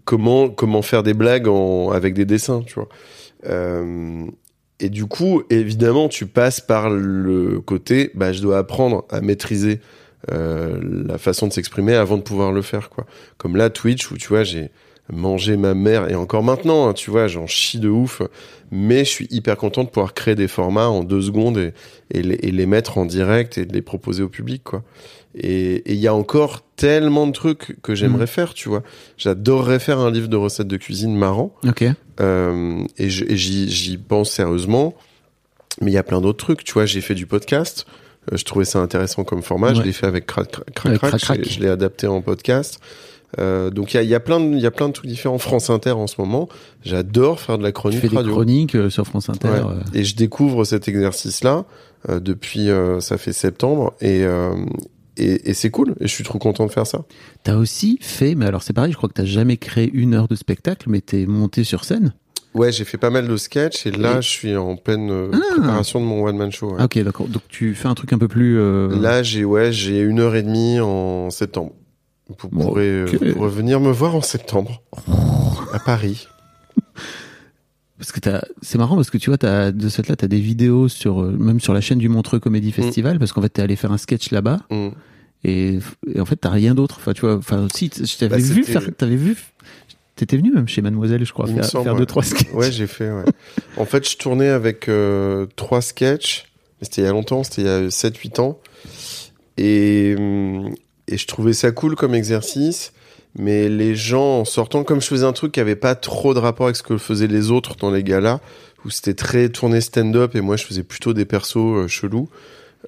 [0.06, 2.90] comment comment faire des blagues en, avec des dessins, tu vois.
[3.46, 4.26] Euh,
[4.84, 9.80] et du coup, évidemment, tu passes par le côté, bah, je dois apprendre à maîtriser
[10.30, 10.78] euh,
[11.08, 12.90] la façon de s'exprimer avant de pouvoir le faire.
[13.38, 14.72] Comme là, Twitch, où tu vois, j'ai
[15.12, 18.22] mangé ma mère, et encore maintenant, hein, tu vois, j'en chie de ouf,
[18.72, 21.74] mais je suis hyper content de pouvoir créer des formats en deux secondes et,
[22.12, 24.84] et, les, et les mettre en direct et de les proposer au public, quoi.
[25.36, 28.84] Et il y a encore tellement de trucs que j'aimerais faire, tu vois.
[29.18, 31.56] J'adorerais faire un livre de recettes de cuisine marrant.
[31.68, 31.84] Ok.
[32.22, 34.94] Euh, et j'y pense sérieusement.
[35.82, 36.64] Mais il y a plein d'autres trucs.
[36.64, 37.88] Tu vois, j'ai fait du podcast.
[38.32, 39.74] Euh, je trouvais ça intéressant comme format.
[39.74, 40.86] Je l'ai fait avec Crac Crac Crac.
[40.86, 41.10] Avec Crac.
[41.12, 41.38] Crac Crac.
[41.40, 42.80] Je l'ai- Je l'ai adapté en podcast.
[43.40, 44.94] Euh, donc il y a, il y a plein de il y a plein de
[44.94, 45.38] trucs différents.
[45.40, 46.48] France Inter en ce moment.
[46.84, 48.32] J'adore faire de la Tu chronique fais des radio.
[48.34, 49.48] chroniques euh, sur France Inter.
[49.50, 49.56] Ouais.
[49.60, 49.80] euh.
[49.94, 51.66] Et je découvre cet exercice-là
[52.10, 54.54] euh, depuis euh, ça fait septembre et euh,
[55.18, 55.96] et, et c'est cool.
[56.00, 57.04] Et je suis trop content de faire ça.
[57.44, 60.28] T'as aussi fait, mais alors c'est pareil, je crois que t'as jamais créé une heure
[60.28, 62.14] de spectacle, mais t'es monté sur scène.
[62.56, 65.38] Ouais, j'ai fait pas mal de sketchs et là Et- je suis en pleine Ah.
[65.56, 66.70] préparation de mon one man show.
[66.70, 66.78] ouais.
[66.80, 67.28] Ah, ok, d'accord.
[67.28, 68.60] Donc tu fais un truc un peu plus.
[68.60, 71.72] euh, Là, j'ai ouais, j'ai une heure et demie en septembre.
[72.40, 73.24] Vous pourrez, euh, ok.
[73.24, 74.82] vous pourrez venir me voir en septembre
[75.74, 76.28] à Paris.
[77.98, 78.20] Parce que
[78.62, 81.32] c'est marrant parce que tu vois, t'as, de cette là, t'as des vidéos sur, euh,
[81.32, 83.98] même sur la chaîne du Montreux Comédie Festival, parce qu'en fait, t'es allé faire un
[83.98, 84.90] sketch là-bas, Mm.
[85.46, 85.80] et,
[86.14, 86.96] et en fait, t'as rien d'autre.
[87.00, 89.38] Enfin, tu vois, enfin, si, je t'avais Bah, vu faire, t'avais vu,
[90.18, 92.00] t'étais venu même chez Mademoiselle, je crois, faire, semble, faire ouais.
[92.00, 92.52] deux, trois sketchs.
[92.54, 93.10] Ouais, j'ai fait.
[93.10, 93.24] Ouais.
[93.78, 96.52] en fait, je tournais avec euh, trois sketchs.
[96.82, 98.60] mais C'était il y a longtemps, c'était il y a 7-8 ans.
[99.56, 100.74] Et, hum,
[101.14, 102.92] et je trouvais ça cool comme exercice.
[103.36, 106.40] Mais les gens, en sortant, comme je faisais un truc qui avait pas trop de
[106.40, 108.40] rapport avec ce que faisaient les autres dans les galas,
[108.86, 112.30] où c'était très tourné stand-up et moi je faisais plutôt des persos euh, chelous.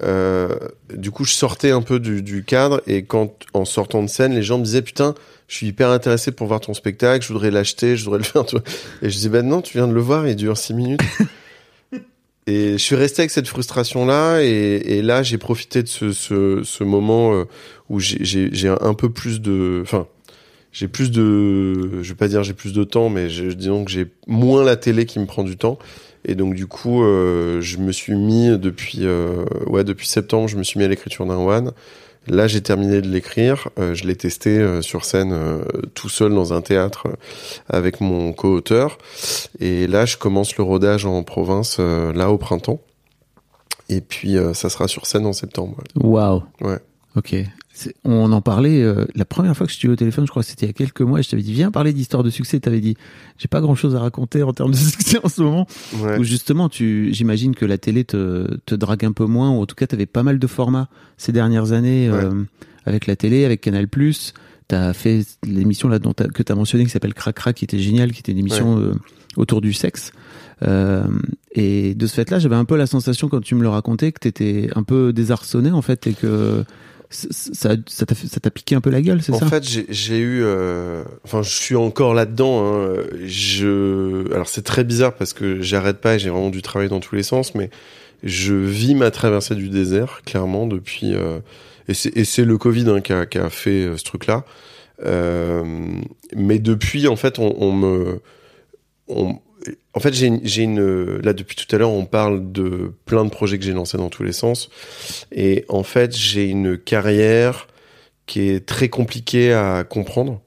[0.03, 0.49] Euh,
[0.93, 4.43] du coup, je sortais un peu du, cadre et quand, en sortant de scène, les
[4.43, 5.15] gens me disaient putain,
[5.47, 8.43] je suis hyper intéressé pour voir ton spectacle, je voudrais l'acheter, je voudrais le faire.
[9.01, 11.01] Et je disais bah non, tu viens de le voir, il dure six minutes.
[12.47, 14.47] Et je suis resté avec cette frustration-là, et,
[14.97, 17.45] et là, j'ai profité de ce, ce, ce moment euh,
[17.89, 20.07] où j'ai un peu plus de, enfin,
[20.71, 23.91] j'ai plus de, je vais pas dire j'ai plus de temps, mais je, disons que
[23.91, 25.79] j'ai moins la télé qui me prend du temps.
[26.27, 30.57] Et donc du coup, euh, je me suis mis depuis, euh, ouais, depuis septembre, je
[30.57, 31.71] me suis mis à l'écriture d'un one.
[32.27, 33.69] Là, j'ai terminé de l'écrire.
[33.79, 35.63] euh, je l'ai testé euh, sur scène euh,
[35.93, 37.07] tout seul dans un théâtre
[37.69, 38.97] avec mon co-auteur.
[39.59, 42.79] Et là, je commence le rodage en province là au printemps.
[43.89, 45.77] Et puis, ça sera sur scène en septembre.
[45.95, 46.43] Waouh.
[46.61, 46.79] Ouais.
[47.15, 47.35] Ok.
[48.05, 50.43] On en parlait euh, la première fois que je t'ai eu au téléphone, je crois
[50.43, 52.29] que c'était il y a quelques mois, et je t'avais dit viens parler d'histoire de
[52.29, 52.59] succès.
[52.59, 52.95] T'avais dit
[53.37, 55.67] j'ai pas grand chose à raconter en termes de succès en ce moment.
[56.01, 56.17] Ouais.
[56.19, 59.65] Où justement, tu, j'imagine que la télé te, te drague un peu moins, ou en
[59.65, 60.87] tout cas, t'avais pas mal de formats
[61.17, 62.31] ces dernières années euh,
[62.85, 63.87] avec la télé, avec Canal+.
[64.67, 67.77] T'as fait l'émission là dont t'as- que t'as mentionné qui s'appelle Crac Crac, qui était
[67.79, 68.93] géniale, qui était une émission euh,
[69.37, 70.11] autour du sexe.
[70.63, 71.03] Euh,
[71.51, 74.19] et de ce fait-là, j'avais un peu la sensation quand tu me le racontais que
[74.19, 76.63] t'étais un peu désarçonné en fait et que
[77.15, 78.05] ça, ça
[78.41, 79.45] t'a piqué un peu la gueule, c'est En ça?
[79.47, 82.63] fait, j'ai- eu, euh, enfin, je suis encore là-dedans.
[82.65, 82.95] Hein.
[83.25, 86.99] Je, alors c'est très bizarre parce que j'arrête pas et j'ai vraiment du travail dans
[86.99, 87.69] tous les sens, mais
[88.23, 91.13] je vis ma traversée du désert clairement depuis.
[91.15, 91.39] euh,
[91.87, 91.93] et
[92.25, 94.43] c'est le Covid hein, qui, a, qui a fait euh, ce truc-là.
[95.05, 95.63] Euh,
[96.35, 98.21] mais depuis, en fait, on, on me,
[99.07, 99.37] on,
[99.93, 103.57] en fait, j'ai une, là depuis tout à l'heure, on parle de plein de projets
[103.57, 104.69] que j'ai lancés dans tous les sens,
[105.31, 107.67] et en fait, j'ai une carrière
[108.25, 110.41] qui est très compliquée à comprendre.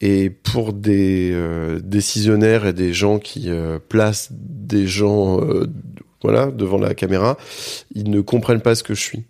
[0.00, 5.66] Et pour des euh, décisionnaires et des gens qui euh, placent des gens, euh,
[6.22, 7.38] voilà, devant la caméra,
[7.94, 9.22] ils ne comprennent pas ce que je suis.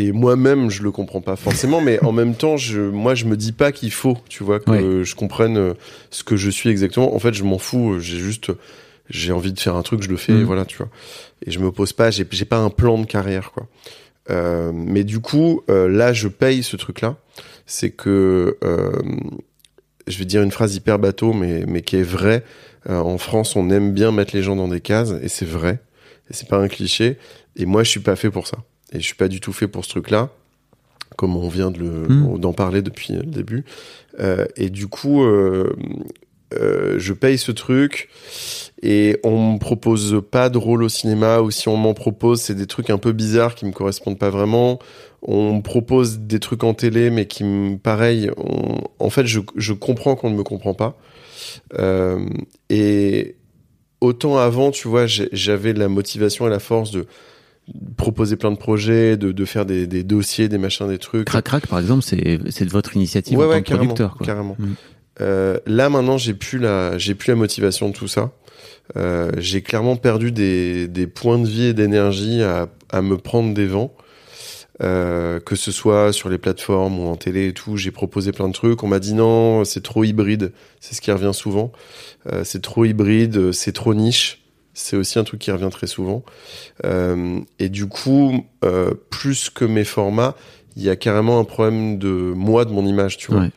[0.00, 3.36] Et moi-même, je le comprends pas forcément, mais en même temps, je, moi, je me
[3.36, 5.74] dis pas qu'il faut, tu vois, que je comprenne euh,
[6.10, 7.14] ce que je suis exactement.
[7.14, 8.00] En fait, je m'en fous.
[8.00, 8.50] J'ai juste,
[9.10, 10.88] j'ai envie de faire un truc, je le fais, et voilà, tu vois.
[11.44, 13.66] Et je me pose pas, j'ai, j'ai pas un plan de carrière, quoi.
[14.30, 17.16] Euh, mais du coup, euh, là, je paye ce truc-là.
[17.66, 18.92] C'est que, euh,
[20.06, 22.42] je vais dire une phrase hyper bateau, mais, mais qui est vraie.
[22.88, 25.80] Euh, en France, on aime bien mettre les gens dans des cases, et c'est vrai.
[26.30, 27.18] Et c'est pas un cliché.
[27.56, 28.56] Et moi, je suis pas fait pour ça.
[28.92, 30.30] Et je suis pas du tout fait pour ce truc-là,
[31.16, 32.38] comme on vient de le, Mm.
[32.38, 33.64] d'en parler depuis le début.
[34.18, 35.72] Euh, et du coup, euh,
[36.54, 38.08] euh, je paye ce truc
[38.82, 42.56] et on me propose pas de rôle au cinéma ou si on m'en propose, c'est
[42.56, 44.80] des trucs un peu bizarres qui me correspondent pas vraiment.
[45.22, 49.40] On me propose des trucs en télé, mais qui me, pareil, on- en fait, je,
[49.54, 50.98] je comprends qu'on ne me comprend pas.
[52.70, 53.36] Et
[54.00, 57.06] autant avant, tu vois, j'avais la motivation et la force de
[57.96, 61.26] proposer plein de projets, de, de faire des, des dossiers, des machins, des trucs.
[61.26, 62.16] Crac Crac, par exemple, c'est
[62.64, 64.16] de votre initiative Ouais, en ouais, tant que carrément, producteur.
[64.16, 64.26] Quoi.
[64.26, 64.56] carrément.
[64.58, 64.72] Mm.
[65.20, 68.32] Euh, là maintenant, j'ai plus la, j'ai plus la motivation de tout ça.
[68.96, 73.54] Euh, j'ai clairement perdu des, des points de vie et d'énergie à, à me prendre
[73.54, 73.94] des vents.
[74.82, 78.48] Euh, que ce soit sur les plateformes ou en télé et tout, j'ai proposé plein
[78.48, 78.82] de trucs.
[78.82, 80.52] On m'a dit non, c'est trop hybride.
[80.80, 81.70] C'est ce qui revient souvent.
[82.44, 84.39] C'est trop hybride, c'est trop niche.
[84.80, 86.22] C'est aussi un truc qui revient très souvent.
[86.84, 90.34] Euh, et du coup, euh, plus que mes formats,
[90.76, 93.50] il y a carrément un problème de moi, de mon image, tu vois Ouais.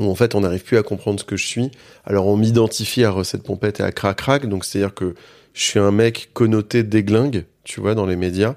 [0.00, 1.70] où en fait on n'arrive plus à comprendre ce que je suis.
[2.04, 5.14] Alors on m'identifie à Recette Pompette et à Crac Crac, donc c'est-à-dire que
[5.54, 8.54] je suis un mec connoté déglingue, tu vois, dans les médias.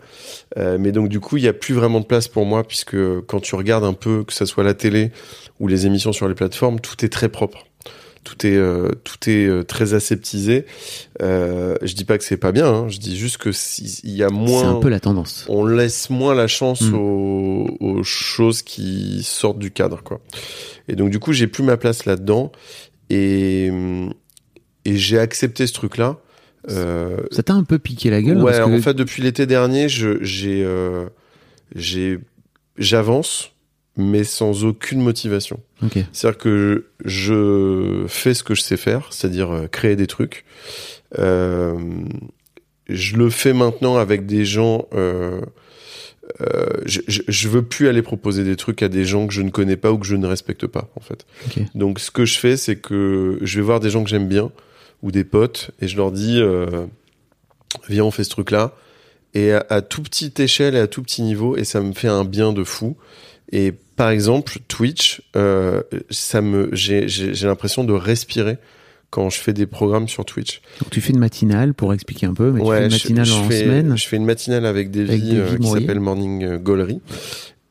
[0.57, 2.95] Euh, mais donc du coup, il y a plus vraiment de place pour moi puisque
[3.27, 5.11] quand tu regardes un peu, que ça soit la télé
[5.59, 7.65] ou les émissions sur les plateformes, tout est très propre.
[8.23, 10.65] Tout est euh, tout est euh, très aseptisé.
[11.23, 12.67] Euh, je dis pas que c'est pas bien.
[12.67, 15.45] hein, je dis juste que si- il y a C'est moins un peu la tendance.
[15.49, 16.93] on laisse moins la chance Mm.
[16.95, 20.19] aux, aux choses qui sortent du cadre, quoi.
[20.87, 22.51] Et donc, du coup, j'ai plus ma place là-dedans.
[23.09, 23.71] Et,
[24.85, 26.17] et j'ai accepté ce truc-là.
[26.69, 29.45] Euh, Ça t'a un peu piqué la gueule ouais, parce que en fait, depuis l'été
[29.47, 31.07] dernier, je, j'ai, euh,
[31.75, 32.19] j'ai,
[32.77, 33.51] j'avance,
[33.97, 35.59] mais sans aucune motivation.
[36.13, 40.45] C'est-à-dire que je fais ce que je sais faire, c'est-à-dire euh, créer des trucs.
[41.19, 41.77] Euh,
[42.87, 44.87] je le fais maintenant avec des gens.
[44.93, 45.41] Euh,
[46.39, 49.41] euh, je, je, je veux plus aller proposer des trucs à des gens que je
[49.41, 51.25] ne connais pas ou que je ne respecte pas, en fait.
[51.75, 54.51] Donc, ce que je fais, c'est que je vais voir des gens que j'aime bien
[55.01, 56.41] ou des potes et je leur dis
[57.89, 58.75] viens, on fait ce truc-là.
[59.33, 62.09] Et à, à tout petite échelle et à tout petit niveau, et ça me fait
[62.09, 62.97] un bien de fou.
[63.51, 67.05] Et par exemple, Twitch, euh, ça me, j'ai,
[67.43, 68.57] l'impression de respirer
[69.11, 70.61] quand je fais des programmes sur Twitch.
[70.81, 73.33] Donc tu fais une matinale pour expliquer un peu, mais tu fais une matinale je,
[73.33, 73.97] en fais, semaine.
[73.97, 75.81] Je fais une matinale avec Davy euh, qui Mourier.
[75.81, 77.01] s'appelle Morning euh, Gollery.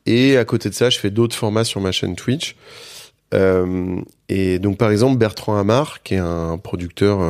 [0.05, 2.55] Et à côté de ça, je fais d'autres formats sur ma chaîne Twitch.
[3.33, 3.95] Euh,
[4.29, 7.21] et donc par exemple Bertrand Hamar, qui est un producteur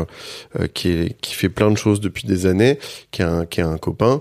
[0.60, 2.80] euh, qui, est, qui fait plein de choses depuis des années,
[3.12, 4.20] qui est un, qui est un copain,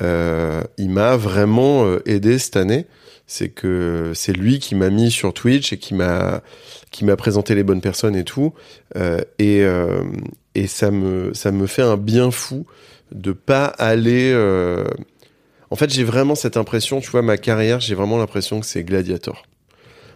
[0.00, 2.86] il m'a vraiment aidé cette année.
[3.32, 6.42] C'est que c'est lui qui m'a mis sur Twitch et qui m'a
[6.90, 8.52] qui m'a présenté les bonnes personnes et tout.
[8.94, 10.02] Euh, et euh,
[10.54, 12.66] et ça me ça me fait un bien fou
[13.10, 14.32] de pas aller.
[14.34, 14.84] euh,
[15.70, 18.84] En fait, j'ai vraiment cette impression, tu vois, ma carrière, j'ai vraiment l'impression que c'est
[18.84, 19.46] Gladiator.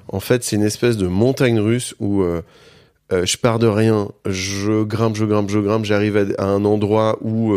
[0.09, 2.23] En fait, c'est une espèce de montagne russe où
[3.11, 7.57] je pars de rien, je grimpe, je grimpe, je grimpe, j'arrive à, un endroit où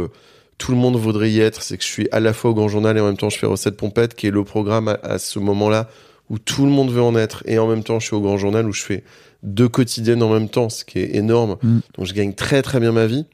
[0.60, 1.64] tout le monde voudrait y être.
[1.64, 3.39] C'est que je suis à la fois au Grand Journal et en même temps je
[3.39, 5.89] fais Recette Pompette, qui est le programme à, à ce moment-là
[6.30, 7.41] où tout le monde veut en être.
[7.45, 9.03] Et en même temps, je suis au Grand Journal où je fais
[9.41, 11.57] deux quotidiennes en même temps, ce qui est énorme.
[11.64, 11.80] Mm.
[11.97, 13.26] Donc je gagne très très bien ma vie.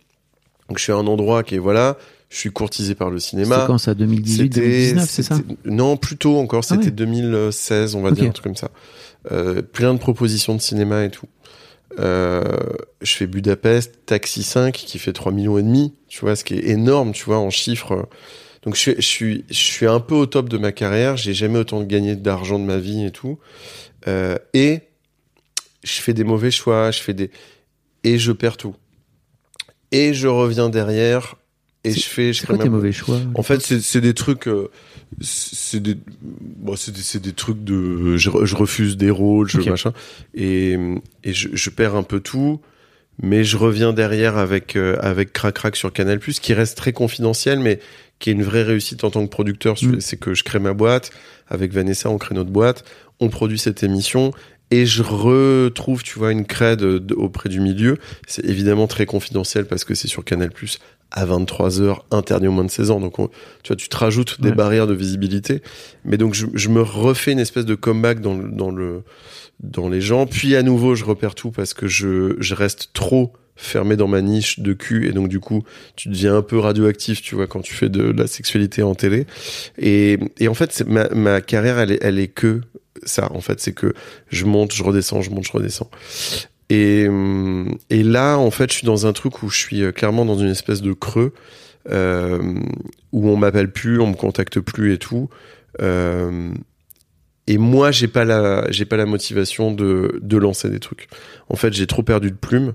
[0.69, 1.97] Donc je suis à un endroit qui est voilà,
[2.29, 3.61] je suis courtisé par le cinéma.
[3.61, 6.91] C'est quand ça 2018, 2019, c'est ça Non, plus tôt encore, Ah c'était ouais.
[6.91, 8.69] 2016, on va dire, un truc comme ça.
[9.31, 11.27] Euh, plein de propositions de cinéma et tout.
[11.99, 12.43] Euh,
[13.01, 16.55] je fais Budapest, Taxi 5, qui fait 3 millions et demi, tu vois, ce qui
[16.55, 18.07] est énorme, tu vois, en chiffres.
[18.63, 22.57] Donc je, suis- un peu au top de ma carrière, j'ai jamais autant gagné d'argent
[22.59, 23.39] de ma vie et tout.
[24.07, 24.81] Euh, et
[25.83, 27.29] je fais des mauvais choix, je fais des...
[28.03, 28.75] Et je perds tout.
[29.91, 31.35] Et je reviens derrière,
[31.85, 32.33] et je fais...
[32.33, 34.69] Je quoi tes mauvais choix En fait, c'est des trucs, euh,
[35.21, 39.67] c'est des, bon, c'est des, trucs de, je, re- je refuse des rôles, je Ok.
[39.67, 39.93] machin,
[40.33, 40.77] et,
[41.23, 42.59] et je, je perds un peu tout,
[43.21, 47.59] mais je reviens derrière avec euh, avec Crac Crac sur Canal qui reste très confidentiel,
[47.59, 47.79] mais
[48.19, 49.75] qui est une vraie réussite en tant que producteur.
[49.81, 49.99] Mm.
[50.01, 51.11] C'est que je crée ma boîte
[51.47, 52.83] avec Vanessa, on crée notre boîte,
[53.19, 54.31] on produit cette émission.
[54.71, 57.97] Et je retrouve, tu vois, une crède de- auprès du milieu.
[58.27, 60.49] C'est évidemment très confidentiel parce que c'est sur Canal+,
[61.11, 62.99] à 23 heures, interdit aux moins de 16 ans.
[62.99, 63.27] Donc, on-
[63.63, 64.55] tu vois, tu te rajoutes des Ouais.
[64.55, 65.61] barrières de visibilité.
[66.03, 69.03] Mais donc, je, je me refais une espèce de comeback dans le, dans le,
[69.61, 70.25] dans les gens.
[70.27, 74.21] Puis, à nouveau, je repère tout parce que je, je reste trop fermé dans ma
[74.21, 75.63] niche de cul et donc du coup
[75.95, 79.25] tu deviens un peu radioactif tu vois quand tu fais de la sexualité en télé
[79.77, 82.59] et, et en fait c'est- ma, ma carrière elle est, elle est que
[83.05, 83.93] ça en fait c'est que
[84.27, 85.89] je monte je redescends je monte je redescends
[86.69, 87.07] et,
[87.89, 90.37] et là en fait je suis dans un truc où je suis euh, clairement dans
[90.37, 91.33] une espèce de creux
[91.91, 92.59] euh,
[93.11, 95.29] où on m'appelle plus on me contacte plus et tout.
[95.81, 96.51] Euh,
[97.47, 101.07] et moi j'ai pas la j'ai pas la motivation de de lancer des trucs.
[101.49, 102.73] En fait j'ai trop perdu de plumes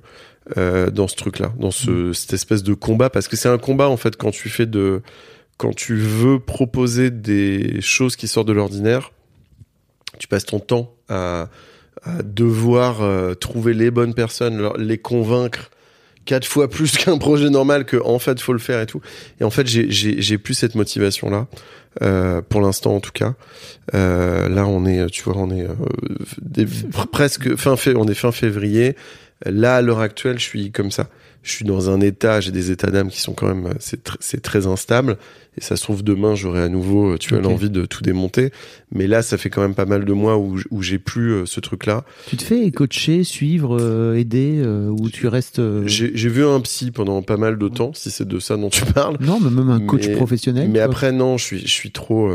[0.57, 3.59] euh, dans ce truc là dans ce cette espèce de combat parce que c'est un
[3.59, 5.03] combat en fait quand tu fais de
[5.57, 9.12] quand tu veux proposer des choses qui sortent de l'ordinaire
[10.18, 11.49] tu passes ton temps à,
[12.03, 15.70] à devoir euh, trouver les bonnes personnes les convaincre
[16.24, 19.01] quatre fois plus qu'un projet normal que en fait faut le faire et tout.
[19.41, 21.47] Et en fait j'ai plus cette motivation là
[22.03, 23.34] euh, pour l'instant en tout cas.
[23.95, 26.66] Euh, là on est tu vois on est euh,
[27.12, 28.97] presque fin fév- on est fin février.
[29.47, 31.09] Là à l'heure actuelle je suis comme ça
[31.43, 34.05] je suis dans un état j'ai des états d'âme qui sont quand même euh, c'est
[34.05, 35.16] tr- c'est très instable
[35.57, 37.43] et ça se trouve demain j'aurai à nouveau euh, tu Ok.
[37.43, 38.51] l'envie de tout démonter
[38.93, 41.47] mais là ça fait quand même pas mal de mois où, où j'ai plus euh,
[41.47, 45.62] ce truc là Tu te fais coacher, suivre, euh, aider, euh, ou tu restes...
[45.86, 48.84] j'ai vu un psy pendant pas mal de temps si c'est de ça dont tu
[48.84, 50.68] parles Non, mais même un coach Mais- professionnel.
[50.68, 50.84] Mais quoi.
[50.86, 52.30] après, non, je suis, je suis trop.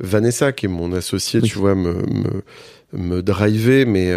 [0.00, 1.48] Vanessa, qui est mon associé, Oui.
[1.48, 2.42] tu vois, me, me,
[2.98, 4.10] me driver, mais,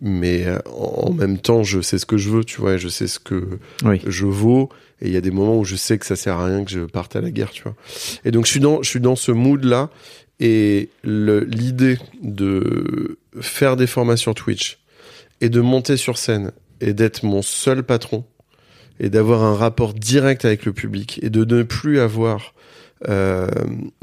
[0.00, 2.88] mais euh, en même temps, je sais ce que je veux, tu vois, et je
[2.88, 4.00] sais ce que Oui.
[4.06, 4.68] je vaux.
[5.02, 6.70] Et il y a des moments où je sais que ça sert à rien que
[6.70, 7.74] je parte à la guerre, tu vois.
[8.24, 9.90] Et donc, je suis dans, je suis dans ce mood-là.
[10.40, 14.78] Et l'idée de faire des formats sur Twitch
[15.40, 18.24] et de monter sur scène et d'être mon seul patron
[19.00, 22.52] et d'avoir un rapport direct avec le public et de ne plus avoir
[23.08, 23.48] euh,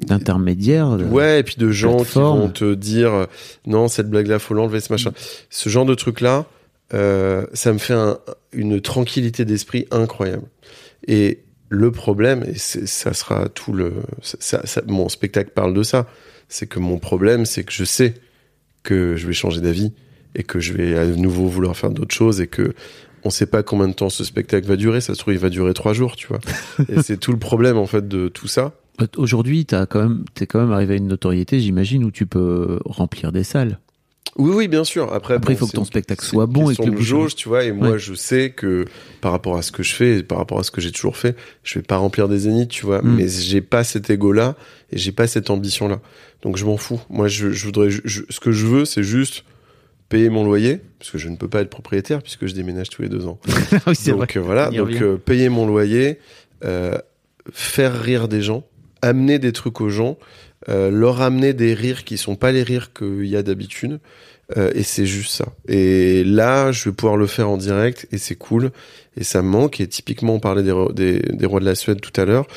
[0.06, 0.98] D'intermédiaire.
[0.98, 2.40] de- ouais et puis de gens plateforme.
[2.42, 3.26] qui vont te dire euh,
[3.66, 5.12] non cette blague là faut l'enlever ce machin
[5.50, 6.46] ce genre de truc là
[6.94, 8.20] euh, ça me fait un-
[8.52, 10.44] une tranquillité d'esprit incroyable
[11.08, 11.40] et
[11.70, 16.08] le problème et ça sera tout le ça, ça- ça- mon spectacle parle de ça
[16.50, 18.14] c'est que mon problème c'est que je sais
[18.84, 19.92] que je vais changer d'avis
[20.36, 22.74] et que je vais à nouveau vouloir faire d'autres choses et que
[23.24, 25.50] on sait pas combien de temps ce spectacle va durer ça se trouve il va
[25.50, 26.40] durer trois jours tu vois
[26.90, 28.74] et c'est tout le problème en fait de tout ça
[29.18, 32.80] Aujourd'hui, t'as quand même, t'es quand même arrivé à une notoriété, j'imagine, où tu peux
[32.86, 33.80] remplir des salles.
[34.38, 35.14] Oui, oui, bien sûr.
[35.14, 37.64] Après, Après, il faut que ton spectacle soit bon et que le jauge, tu vois.
[37.66, 38.00] Et moi, Ouais.
[38.00, 38.86] je sais que
[39.22, 41.18] par rapport à ce que je fais, et par rapport à ce que j'ai toujours
[41.18, 43.02] fait, je vais pas remplir des zéniths, tu vois.
[43.02, 43.16] Mm.
[43.16, 44.56] Mais j'ai pas cet ego-là
[44.92, 46.00] et j'ai pas cette ambition-là.
[46.42, 47.00] Donc, je m'en fous.
[47.10, 49.44] Moi, je, je voudrais, je- ce que je veux, c'est juste
[50.10, 53.02] payer mon loyer, parce que je ne peux pas être propriétaire puisque je déménage tous
[53.04, 53.40] les deux ans.
[53.88, 54.12] oui, vrai.
[54.12, 56.20] Donc euh, voilà, donc euh, payer mon loyer,
[56.64, 56.98] euh,
[57.52, 58.64] faire rire des gens,
[59.04, 60.18] amener des trucs aux gens,
[60.70, 64.00] euh, leur amener des rires qui sont pas les rires qu'il y a d'habitude.
[64.58, 65.48] Euh, et c'est juste ça.
[65.68, 68.72] Et là, je vais pouvoir le faire en direct et c'est cool.
[69.18, 69.80] Et ça me manque.
[69.80, 72.48] Et typiquement, on parlait des, des rois de la Suède tout à l'heure.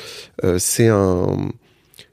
[0.43, 1.49] Euh, c'est un,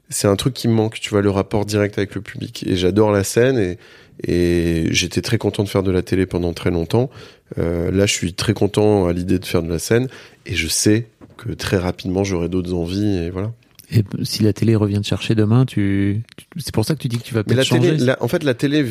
[0.09, 0.99] c'est un truc qui me manque.
[0.99, 2.65] Tu vois, le rapport direct avec le public.
[2.67, 3.77] Et j'adore la scène et,
[4.23, 7.09] et j'étais très content de faire de la télé pendant très longtemps.
[7.57, 10.07] Euh, là, je suis très content à l'idée de faire de la scène
[10.45, 11.07] et je sais
[11.37, 13.51] que très rapidement j'aurai d'autres envies et voilà.
[13.91, 16.23] Et si la télé revient te chercher demain, tu,
[16.57, 17.91] c'est pour ça que tu dis que tu vas peut-être changer.
[17.91, 18.83] télé, la- en fait, la télé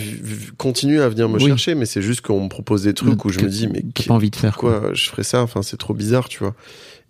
[0.56, 1.46] continue à venir me Oui.
[1.46, 4.04] chercher, mais c'est juste qu'on me propose des trucs où je me dis mais t'as
[4.04, 4.56] pas envie de faire.
[4.56, 5.42] quoi, je ferais ça?
[5.42, 6.54] Enfin, c'est trop bizarre, tu vois.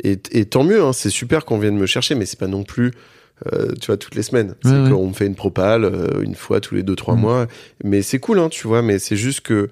[0.03, 2.64] Et, et tant mieux, hein, c'est super qu'on vienne me chercher, mais c'est pas non
[2.64, 2.91] plus,
[3.53, 4.55] euh, tu vois, toutes les semaines.
[4.62, 4.91] C'est Ouais, ouais.
[4.91, 7.20] qu'on me fait une propale euh, une fois tous les deux trois Mm.
[7.20, 7.47] mois,
[7.85, 8.80] mais c'est cool, hein, tu vois.
[8.82, 9.68] Mais c'est juste que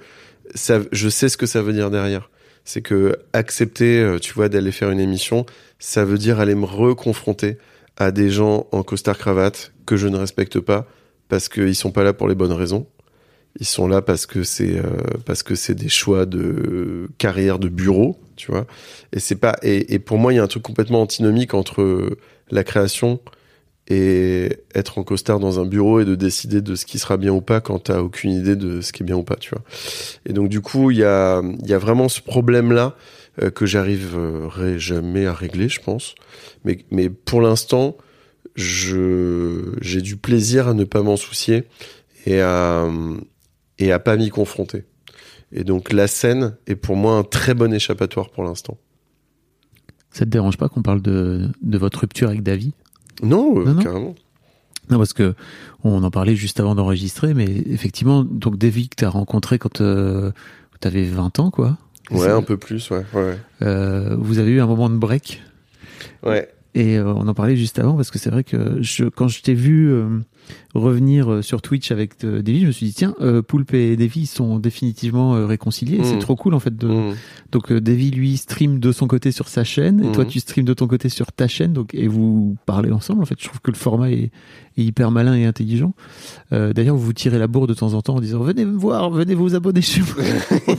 [0.55, 2.29] ça, je sais ce que ça veut dire derrière.
[2.65, 5.47] C'est que accepter, euh, tu vois, d'aller faire une émission,
[5.79, 7.57] ça veut dire aller me reconfronter
[8.05, 10.87] à des gens en costard cravate que je ne respecte pas
[11.29, 12.87] parce qu'ils sont pas là pour les bonnes raisons.
[13.61, 14.97] Ils sont là parce que c'est euh,
[15.27, 18.67] parce que c'est des choix de carrière de bureau, tu vois.
[19.13, 22.17] Et c'est pas et, et pour moi il y a un truc complètement antinomique entre
[22.51, 23.21] la création
[23.89, 27.33] et être en costard dans un bureau et de décider de ce qui sera bien
[27.33, 29.63] ou pas quand t'as aucune idée de ce qui est bien ou pas, tu vois.
[30.25, 32.97] Et donc du coup il y a y a vraiment ce problème là
[33.55, 36.15] que j'arriverai jamais à régler, je pense.
[36.65, 37.97] Mais mais pour l'instant
[38.55, 41.65] je j'ai du plaisir à ne pas m'en soucier
[42.27, 42.89] et à
[43.79, 44.85] et à pas m'y confronter.
[45.53, 48.79] Et donc la scène est pour moi un très bon échappatoire pour l'instant.
[50.11, 52.75] Ça te dérange pas qu'on parle de, de votre rupture avec Davy
[53.23, 53.83] Non, euh, Non, non.
[53.83, 54.15] carrément.
[54.91, 55.35] Non, parce que
[55.85, 60.33] on en parlait juste avant d'enregistrer, mais effectivement, donc Davy que t'as rencontré quand euh,
[60.81, 61.79] t'avais 20 ans, quoi.
[62.11, 63.05] Ouais, un peu plus, ouais.
[63.15, 63.39] Ouais.
[63.63, 65.41] Euh, vous avez eu un moment de break
[66.25, 66.49] ouais.
[66.75, 69.41] et euh, on en parlait juste avant parce que c'est vrai que je, quand je
[69.41, 69.95] t'ai vu
[70.75, 73.97] revenir euh, sur Twitch avec euh, Davy, je me suis dit tiens, euh, Poulpe et
[73.97, 76.01] Davy ils sont définitivement réconciliés.
[76.03, 76.21] C'est Mm.
[76.21, 77.15] trop cool en fait de, Mm.
[77.53, 80.31] Donc Davy lui stream de son côté sur sa chaîne et toi Mhm.
[80.31, 83.37] tu stream de ton côté sur ta chaîne donc et vous parlez ensemble en fait
[83.39, 84.31] je trouve que le format est,
[84.79, 85.95] est hyper malin et intelligent
[86.53, 88.77] Euh, d'ailleurs vous vous tirez la bourre de temps en temps en disant venez me
[88.77, 90.25] voir venez vous abonner chez moi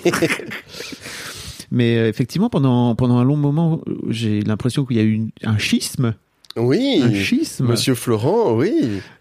[1.71, 6.13] mais effectivement pendant pendant un long moment j'ai l'impression qu'il y a eu un schisme
[6.56, 7.01] Oui.
[7.04, 8.72] un schisme Monsieur Florent, oui.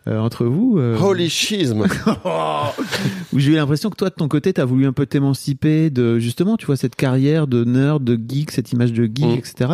[0.07, 1.87] euh, entre vous euh, Holy schisme.
[3.33, 6.19] où j'ai eu l'impression que toi de ton côté t'as voulu un peu t'émanciper de
[6.19, 9.39] justement tu vois cette carrière de nerd de geek cette image de geek Mm.
[9.39, 9.71] etc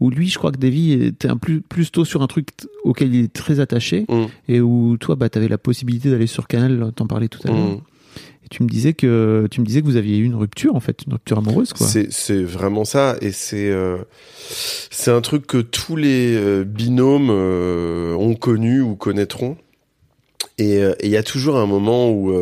[0.00, 2.48] où lui je crois que Davy était un plus plutôt sur un truc
[2.84, 4.24] auquel il est très attaché Mm.
[4.48, 7.58] et où toi bah t'avais la possibilité d'aller sur Canal t'en parlais tout à l'heure
[7.76, 7.80] Mm.
[8.44, 10.80] Et tu me disais que tu me disais que vous aviez eu une rupture en
[10.80, 11.72] fait une rupture amoureuse
[12.10, 13.98] C'est vraiment ça et c'est euh,
[14.90, 19.56] c'est un truc que tous les euh, binômes euh, ont connu ou connaîtront.
[20.58, 22.32] Et il y a toujours un moment où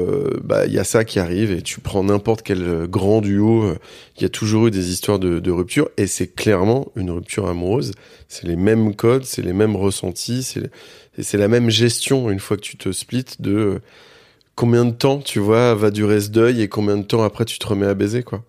[0.42, 3.72] bah il y a ça qui arrive et tu prends n'importe quel grand duo,
[4.16, 7.48] il y a toujours eu des histoires de, de rupture et c'est clairement une rupture
[7.48, 7.92] amoureuse.
[8.28, 12.62] C'est les mêmes codes, c'est les mêmes ressentis, c'est la même gestion une fois que
[12.62, 13.80] tu te splits de
[14.60, 17.58] combien de temps tu vois va durer ce deuil et combien de temps après tu
[17.58, 18.44] te remets à baiser quoi.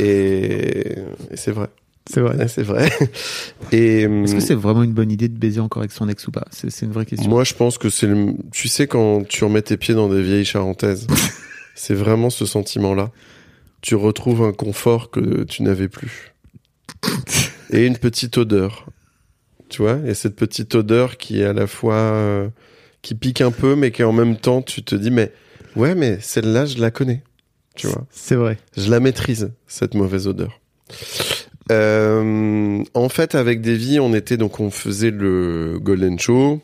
[0.00, 0.92] Et,
[1.32, 1.66] et c'est vrai.
[2.08, 2.88] c'est vrai Ouais, C'est vrai.
[3.72, 6.30] Et est-ce que c'est vraiment une bonne idée de baiser encore avec son ex ou
[6.30, 6.44] pas?
[6.52, 8.34] C'est c'est une vraie question moi, je pense que c'est le.
[8.52, 11.08] Tu sais quand tu remets tes pieds dans des vieilles charentaises,
[11.74, 13.10] c'est vraiment ce sentiment-là.
[13.80, 16.32] Tu retrouves un confort que tu n'avais plus
[17.70, 18.86] et une petite odeur.
[19.68, 22.48] Tu vois, et cette petite odeur qui est à la fois euh,
[23.04, 25.30] qui pique un peu, mais qui en même temps, tu te dis mais
[25.76, 27.22] ouais, mais celle-là, je la connais.
[27.76, 28.06] Tu vois.
[28.10, 30.60] c'est vrai Je la maîtrise, cette mauvaise odeur.
[31.70, 36.62] Euh, en fait, avec Davy, on était donc on faisait le Golden Show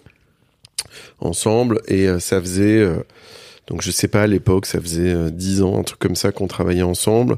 [1.20, 2.99] ensemble et euh, ça faisait euh,
[3.66, 6.47] donc je sais pas à l'époque, ça faisait 10 ans, un truc comme ça qu'on
[6.47, 7.36] travaillait ensemble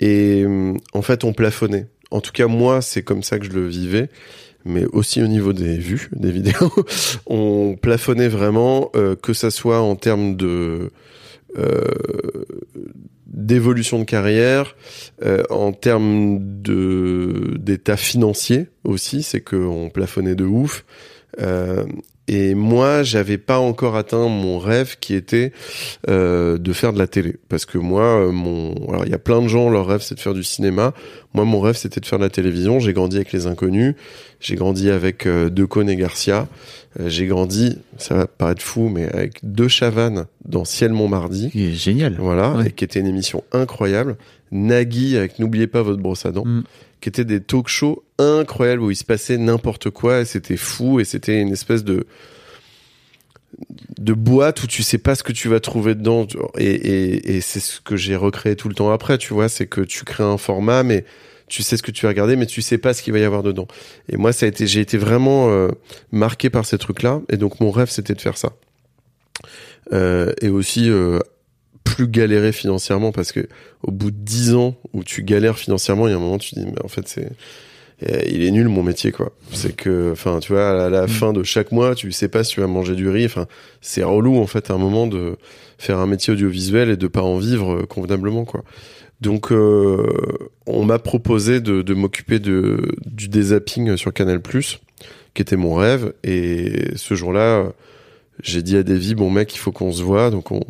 [0.00, 0.44] et
[0.92, 1.86] en fait on plafonnait.
[2.10, 4.08] En tout cas moi, c'est comme ça que je le vivais.
[4.64, 6.72] Mais aussi au niveau des vues, des vidéos,
[7.26, 10.90] on plafonnait vraiment, euh, que ça soit en termes de
[11.58, 11.80] euh,
[13.26, 14.76] d'évolution de carrière,
[15.24, 20.84] euh, en termes de d'état financier aussi, c'est qu'on plafonnait de ouf.
[22.28, 25.52] Et moi, j'avais pas encore atteint mon rêve qui était
[26.08, 29.18] euh, de faire de la télé, parce que moi, euh, mon, alors il y a
[29.18, 30.94] plein de gens, leur rêve c'est de faire du cinéma.
[31.34, 32.78] Moi, mon rêve c'était de faire de la télévision.
[32.78, 33.96] J'ai grandi avec les inconnus,
[34.38, 36.46] j'ai grandi avec euh, Decaune et Garcia.
[37.00, 41.50] Euh, j'ai grandi, ça va paraître fou, mais avec deux Chavannes dans Ciel Montmardi.
[41.56, 42.68] Est génial Voilà, Ouais.
[42.68, 44.16] et qui était une émission incroyable.
[44.52, 46.62] Nagui avec N'oubliez pas votre brosse à dents, Mm.
[47.02, 51.00] Qui étaient des talk shows incroyables où il se passait n'importe quoi et c'était fou
[51.00, 52.06] et c'était une espèce de
[53.98, 56.26] de boîte où tu sais pas ce que tu vas trouver dedans.
[56.56, 60.04] Et, c'est ce que j'ai recréé tout le temps après tu vois c'est que tu
[60.04, 61.04] crées un format mais
[61.48, 63.24] tu sais ce que tu vas regarder mais tu sais pas ce qu'il va y
[63.24, 63.66] avoir dedans.
[64.08, 65.68] Et moi ça a été j'ai été vraiment euh,
[66.12, 68.52] marqué par ces trucs là et donc mon rêve c'était de faire ça.
[69.92, 71.18] Euh, et aussi euh,
[71.84, 73.46] plus galérer financièrement parce que
[73.82, 76.54] au bout de 10 ans où tu galères financièrement il y a un moment tu
[76.54, 77.28] te dis mais en fait c'est
[78.08, 79.32] euh, il est nul mon métier quoi.
[79.52, 81.08] C'est que enfin tu vois à la Mm.
[81.08, 83.26] fin de chaque mois tu sais pas si tu vas manger du riz.
[83.26, 83.46] Enfin
[83.80, 85.36] c'est relou en fait à un moment de
[85.78, 88.64] faire un métier audiovisuel et de pas en vivre euh, convenablement quoi.
[89.20, 90.04] Donc euh,
[90.66, 94.40] on m'a proposé de, de m'occuper de du dézapping sur Canal
[95.34, 96.12] qui était mon rêve.
[96.24, 97.72] Et ce jour-là
[98.42, 100.30] j'ai dit à Davy bon mec il faut qu'on se voit.
[100.30, 100.60] Donc on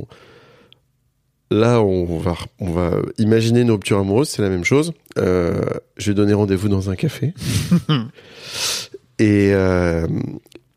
[1.52, 5.60] là on va on va imaginer une rupture amoureuse c'est la même chose euh,
[5.96, 7.34] je vais donner rendez-vous dans un café
[9.18, 10.06] et euh,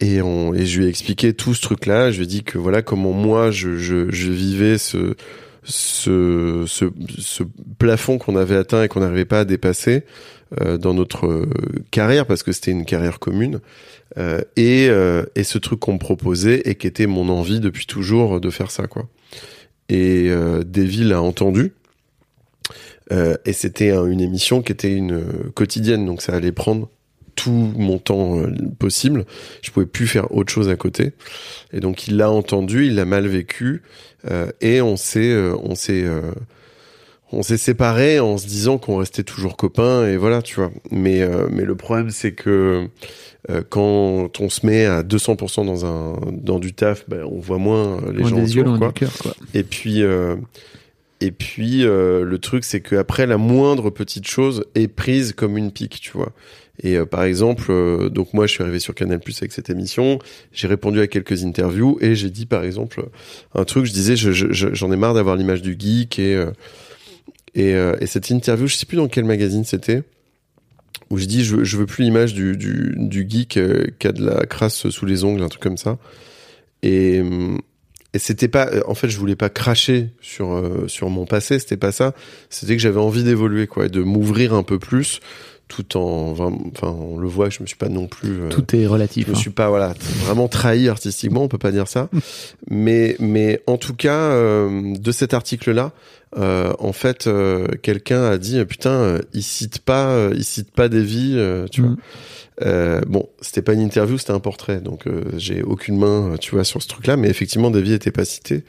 [0.01, 2.11] et, on, et je lui ai expliqué tout ce truc-là.
[2.11, 5.15] Je lui ai dit que voilà comment moi je, je, je vivais ce,
[5.63, 6.85] ce, ce,
[7.17, 7.43] ce
[7.79, 10.03] plafond qu'on avait atteint et qu'on n'arrivait pas à dépasser
[10.61, 11.47] euh, dans notre
[11.91, 13.61] carrière parce que c'était une carrière commune.
[14.17, 17.85] Euh, et, euh, et ce truc qu'on me proposait et qui était mon envie depuis
[17.85, 19.07] toujours de faire ça quoi.
[19.89, 21.73] Et euh, Davy l'a entendu.
[23.11, 26.89] Euh, et c'était un- une émission qui était une euh, quotidienne, donc ça allait prendre
[27.35, 28.41] tout mon temps
[28.79, 29.25] possible.
[29.61, 31.11] Je pouvais plus faire autre chose à côté.
[31.73, 33.83] Et donc il l'a entendu, il l'a mal vécu,
[34.31, 36.31] euh, et on s'est, on s'est, euh,
[37.35, 40.71] on s'est séparés en se disant qu'on restait toujours copains et voilà, tu vois.
[40.91, 42.87] Mais euh, mais le problème c'est que
[43.49, 47.57] euh, quand on se met à 200% dans un dans du taf, ben, on voit
[47.59, 48.87] moins euh, les gens des yeux, autour, quoi.
[48.87, 49.35] du cœur, quoi.
[49.53, 50.35] Et puis, euh,
[51.21, 55.71] et puis le truc, c'est que après la moindre petite chose est prise comme une
[55.71, 56.31] pique, tu vois.
[56.83, 57.71] Et par exemple,
[58.09, 60.19] donc moi, je suis arrivé sur Canal Plus avec cette émission.
[60.51, 63.05] J'ai répondu à quelques interviews et j'ai dit, par exemple,
[63.55, 63.85] un truc.
[63.85, 66.35] Je disais, je- je- je- j'en ai marre d'avoir l'image du geek et
[67.55, 70.03] et, euh, et cette interview, je sais plus dans quel magazine c'était.
[71.09, 74.45] Où je dis, je, je veux plus l'image du, geek euh, qui a de la
[74.45, 75.97] crasse sous les ongles, un truc comme ça.
[76.83, 77.59] Et, hum,
[78.15, 81.59] et c'était pas, euh, en fait, je voulais pas cracher sur euh, sur mon passé,
[81.59, 82.13] c'était pas ça.
[82.49, 85.19] C'était que j'avais envie d'évoluer, quoi, et de m'ouvrir un peu plus,
[85.67, 86.31] tout en,
[86.73, 88.41] enfin, on le voit, je me suis pas non plus.
[88.41, 89.25] euh, Tout est relatif.
[89.25, 89.39] je me hein.
[89.39, 89.93] suis pas voilà
[90.25, 92.09] vraiment trahi artistiquement, on peut pas dire ça.
[92.69, 95.91] mais mais en tout cas euh, de cet article là,
[96.37, 100.71] en fait euh, quelqu'un a dit euh, putain euh, il cite pas euh, il cite
[100.71, 101.95] pas des vies, euh, tu vois.
[102.61, 106.37] Euh, bon, c'était pas une interview, c'était un portrait, donc euh, j'ai aucune main, euh,
[106.37, 107.17] tu vois, sur ce truc-là.
[107.17, 108.63] Mais effectivement, Davy était pas cité,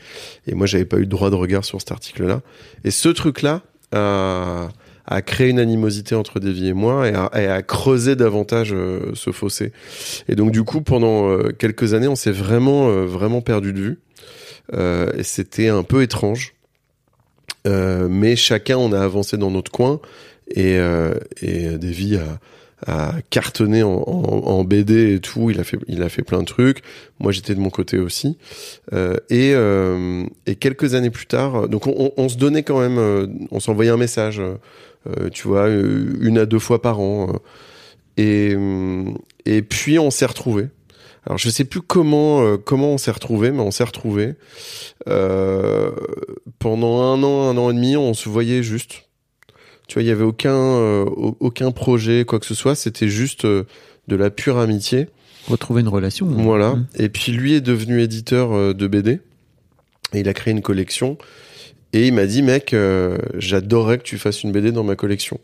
[0.48, 2.40] et moi, j'avais pas eu de droit de regard sur cet article-là.
[2.82, 4.70] Et ce truc-là a,
[5.06, 9.12] a créé une animosité entre Davy et moi, et a, et a creusé davantage euh,
[9.14, 9.72] ce fossé.
[10.28, 13.80] Et donc, du coup, pendant euh, quelques années, on s'est vraiment, euh, vraiment perdu de
[13.80, 13.98] vue,
[14.72, 16.54] et c'était un peu étrange.
[17.64, 20.00] Mais chacun, on a avancé dans notre coin,
[20.50, 20.76] et,
[21.40, 22.38] et Davy a
[22.86, 25.50] a cartonné en, BD et tout.
[25.50, 26.82] Il a fait, il a fait plein de trucs.
[27.20, 28.36] Moi, j'étais de mon côté aussi.
[29.30, 29.54] Et,
[30.46, 34.42] et quelques années plus tard, donc on, se donnait quand même, on s'envoyait un message,
[35.32, 37.28] tu vois, euh, une à deux fois par an.
[37.30, 37.38] euh.
[38.16, 39.04] et, euh,
[39.44, 40.68] et puis on s'est retrouvés.
[41.26, 44.34] Alors je sais plus comment euh, comment on s'est retrouvés, mais on s'est retrouvés
[45.08, 45.90] euh,
[46.58, 47.96] pendant un an, un an et demi.
[47.96, 49.02] On se voyait juste.
[49.88, 52.74] Tu vois, il y avait aucun euh, au- aucun projet, quoi que ce soit.
[52.74, 53.64] C'était juste euh,
[54.08, 55.08] de la pure amitié.
[55.48, 56.26] Retrouver une relation.
[56.26, 56.74] Voilà.
[56.74, 56.86] Mm.
[56.98, 59.20] Et puis lui est devenu éditeur euh, de BD.
[60.12, 61.18] Et il a créé une collection.
[61.92, 65.40] Et il m'a dit, mec, euh, j'adorerais que tu fasses une BD dans ma collection.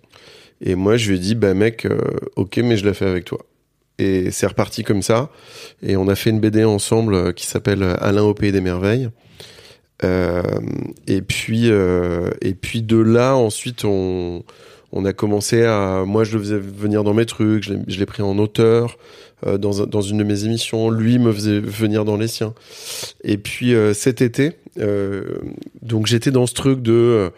[0.60, 1.98] Et moi, je lui ai dit, bah mec, euh,
[2.36, 3.38] ok, mais je la fais avec toi.
[3.98, 5.30] Et c'est reparti comme ça.
[5.82, 9.08] Et on a fait une BD ensemble euh, qui s'appelle Alain au pays des merveilles.
[11.06, 14.42] Et puis, et puis de là, ensuite, on,
[14.92, 16.04] on a commencé à.
[16.06, 17.64] Moi, je le faisais venir dans mes trucs.
[17.64, 18.98] Je l'ai- pris en auteur
[19.46, 20.90] euh, dans, dans une de mes émissions.
[20.90, 22.52] Lui me faisait venir dans les siens.
[23.24, 25.24] Et puis euh, cet été, euh,
[25.80, 27.30] donc j'étais dans ce truc de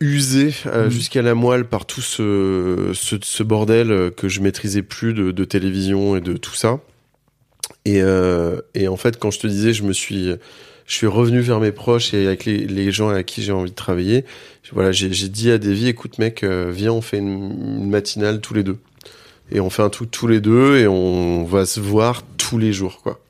[0.00, 0.90] usé Mhm.
[0.90, 5.44] jusqu'à la moelle par tout ce, ce, ce bordel que je maîtrisais plus de, de
[5.44, 6.80] télévision et de tout ça.
[7.86, 8.00] Et,
[8.74, 10.32] et en fait, quand je te disais, je me suis,
[10.86, 13.70] je suis revenu vers mes proches et avec les, les gens avec qui j'ai envie
[13.70, 14.24] de travailler.
[14.72, 17.28] Voilà, j'ai dit à Davy, écoute mec, euh, viens, on fait une,
[17.82, 18.78] une matinale tous les deux.
[19.52, 22.72] Et on fait un truc tous les deux et on va se voir tous les
[22.72, 23.20] jours, quoi.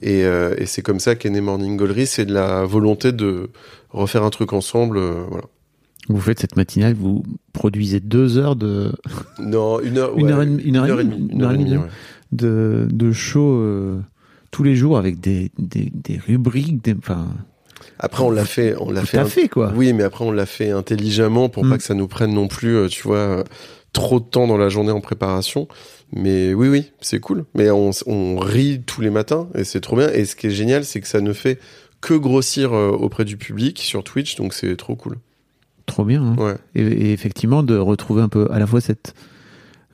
[0.00, 3.50] Et, euh, et c'est comme ça qu'est né Morning Gallery, c'est de la volonté de
[3.90, 5.44] refaire un truc ensemble, euh, voilà.
[6.08, 7.22] Vous faites cette matinale, vous
[7.52, 8.90] produisez deux heures de,
[9.38, 11.52] Non, une heure, Une ouais, heure et demie- une heure et demie, demie, une heure
[11.52, 11.86] et demie, ouais.
[12.32, 14.00] de, de show euh,
[14.52, 17.26] tous les jours avec des, des, des rubriques, des, enfin,
[17.98, 19.72] Après, on l'a fait, on l'a fait, tout à un- fait, quoi.
[19.74, 21.70] Oui, mais après, on l'a fait intelligemment pour Mm.
[21.70, 23.42] pas que ça nous prenne non plus, euh, tu vois, euh,
[23.92, 25.66] trop de temps dans la journée en préparation.
[26.14, 27.44] Mais oui, oui, c'est cool.
[27.54, 27.90] Mais on,
[28.38, 30.08] rit tous les matins et c'est trop bien.
[30.10, 31.58] Et ce qui est génial, c'est que ça ne fait
[32.02, 35.16] que grossir euh, auprès du public sur Twitch, donc c'est trop cool.
[35.86, 36.22] Trop bien.
[36.22, 36.36] hein.
[36.38, 36.56] Ouais.
[36.74, 39.14] Et, et effectivement, de retrouver un peu à la fois cette,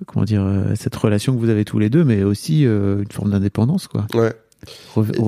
[0.07, 0.45] comment dire,
[0.75, 4.07] cette relation que vous avez tous les deux, mais aussi euh, une forme d'indépendance, quoi.
[4.15, 4.33] Ouais.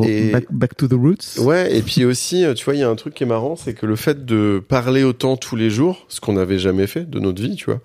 [0.05, 1.39] Et- back to the roots.
[1.39, 3.57] Ouais, et puis aussi, euh, tu vois, il y a un truc qui est marrant,
[3.57, 7.09] c'est que le fait de parler autant tous les jours, ce qu'on n'avait jamais fait
[7.09, 7.81] de notre vie, tu vois,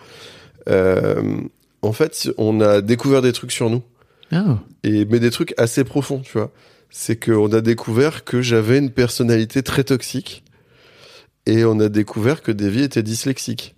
[0.70, 1.22] euh,
[1.82, 3.84] en fait, on a découvert des trucs sur nous.
[4.32, 6.52] Ah, et mais des trucs assez profonds, tu vois.
[6.90, 10.44] C'est qu'on a découvert que j'avais une personnalité très toxique
[11.46, 13.75] et on a découvert que Davy était dyslexique.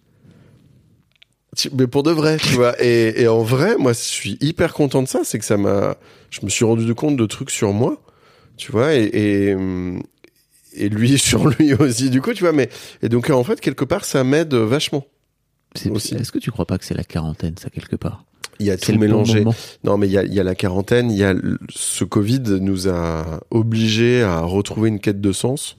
[1.73, 2.75] Mais pour de vrai, tu vois.
[2.83, 5.21] Et, et en vrai, moi, je suis hyper content de ça.
[5.23, 5.97] C'est que ça m'a,
[6.29, 8.01] je me suis rendu compte de trucs sur moi,
[8.57, 10.01] tu vois, et, et, hum,
[10.73, 12.51] et lui sur lui aussi, du coup, tu vois.
[12.53, 12.69] Mais
[13.01, 15.05] et donc en fait, quelque part, ça m'aide vachement.
[15.75, 16.15] c'est- Aussi.
[16.15, 18.23] Est-ce que tu crois pas que c'est la quarantaine, ça, quelque part?
[18.59, 19.39] Il y a tout bon mélangé.
[19.39, 19.55] moment.
[19.83, 21.35] Non, mais il y a, il y a la quarantaine, il y a
[21.69, 25.77] ce Covid nous a obligés à retrouver une quête de sens.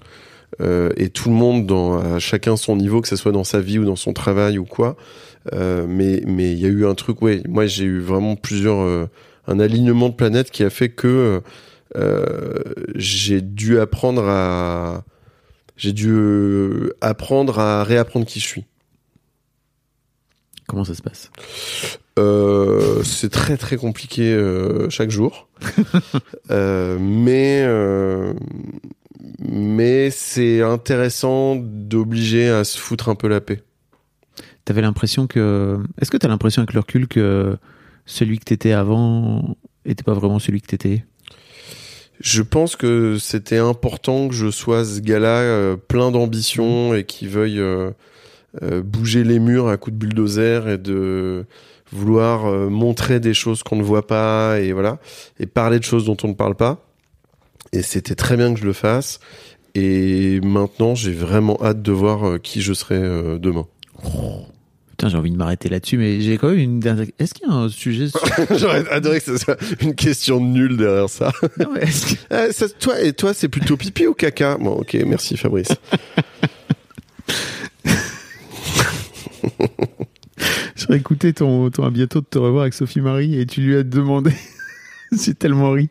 [0.61, 3.61] Euh, et tout le monde, dans à chacun son niveau, que ce soit dans sa
[3.61, 4.97] vie ou dans son travail ou quoi.
[5.53, 7.43] Euh, mais mais il y a eu un truc, ouais.
[7.49, 9.09] Moi, j'ai eu vraiment plusieurs, euh,
[9.47, 11.43] un alignement de planètes qui a fait que
[11.97, 12.55] euh,
[12.95, 15.05] j'ai dû apprendre à,
[15.77, 18.65] j'ai dû apprendre à réapprendre qui je suis.
[20.67, 21.31] Comment ça se passe?
[23.05, 24.37] C'est très très compliqué
[24.91, 25.49] chaque jour,
[26.51, 27.65] mais
[29.39, 33.63] mais c'est intéressant d'obliger à se foutre un peu la paix.
[34.69, 35.79] T'avais l'impression que.
[35.99, 37.57] Est-ce que t'as l'impression avec le recul que
[38.05, 39.57] celui que t'étais avant
[39.87, 41.07] était pas vraiment celui que t'étais?
[42.21, 47.29] Je pense que c'était important que je sois ce gars-là euh, plein d'ambition et qui
[47.29, 47.93] veuille euh,
[48.61, 51.47] euh, bouger les murs à coups de bulldozer et de
[51.91, 54.99] vouloir montrer des choses qu'on ne voit pas et voilà
[55.41, 56.85] et parler de choses dont on ne parle pas.
[57.73, 59.19] Et c'était très bien que je le fasse.
[59.75, 62.99] Et maintenant, j'ai vraiment hâte de voir qui je serai
[63.39, 63.67] demain.
[64.99, 67.07] Putain, j'ai envie de m'arrêter là-dessus, mais j'ai quand même une dernière.
[67.21, 68.21] Est-ce qu'il y a un sujet sur...
[68.59, 71.31] J'aurais adoré que ce soit une question nulle derrière ça.
[71.61, 74.57] Non, mais est-ce que- Euh, ça- toi et toi, c'est plutôt pipi ou caca?
[74.59, 75.69] Bon, ok, merci Fabrice.
[80.77, 83.77] J'aurais écouté ton, ton à bientôt de te revoir avec Sophie Marie et tu lui
[83.77, 84.33] as demandé.
[85.13, 85.89] j'ai tellement ri.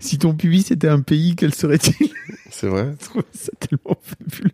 [0.00, 2.08] Si ton pubis était un pays, quel serait-il?
[2.50, 2.94] C'est vrai.
[3.00, 4.52] Je trouve ça tellement fabuleux.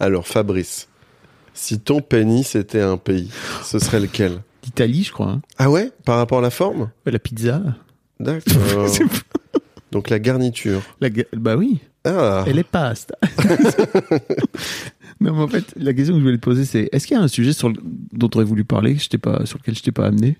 [0.00, 0.88] Alors Fabrice,
[1.54, 3.30] si ton pénis était un pays,
[3.62, 5.30] ce serait lequel L'Italie, je crois.
[5.30, 5.42] hein.
[5.58, 5.90] Ah ouais?
[6.04, 6.90] Par rapport à la forme?
[7.06, 7.62] La pizza.
[8.20, 8.88] D'accord.
[8.88, 9.58] C'est pas-
[9.92, 10.82] Donc la garniture.
[11.00, 12.44] la ga- Bah oui, Ah.
[12.46, 13.14] elle est pasta.
[15.20, 17.20] non, mais en fait, la question que je voulais te poser, c'est est-ce qu'il y
[17.20, 17.76] a un sujet sur le-
[18.12, 20.36] dont tu aurais voulu parler que je t'ai pas, sur lequel je t'ai pas amené?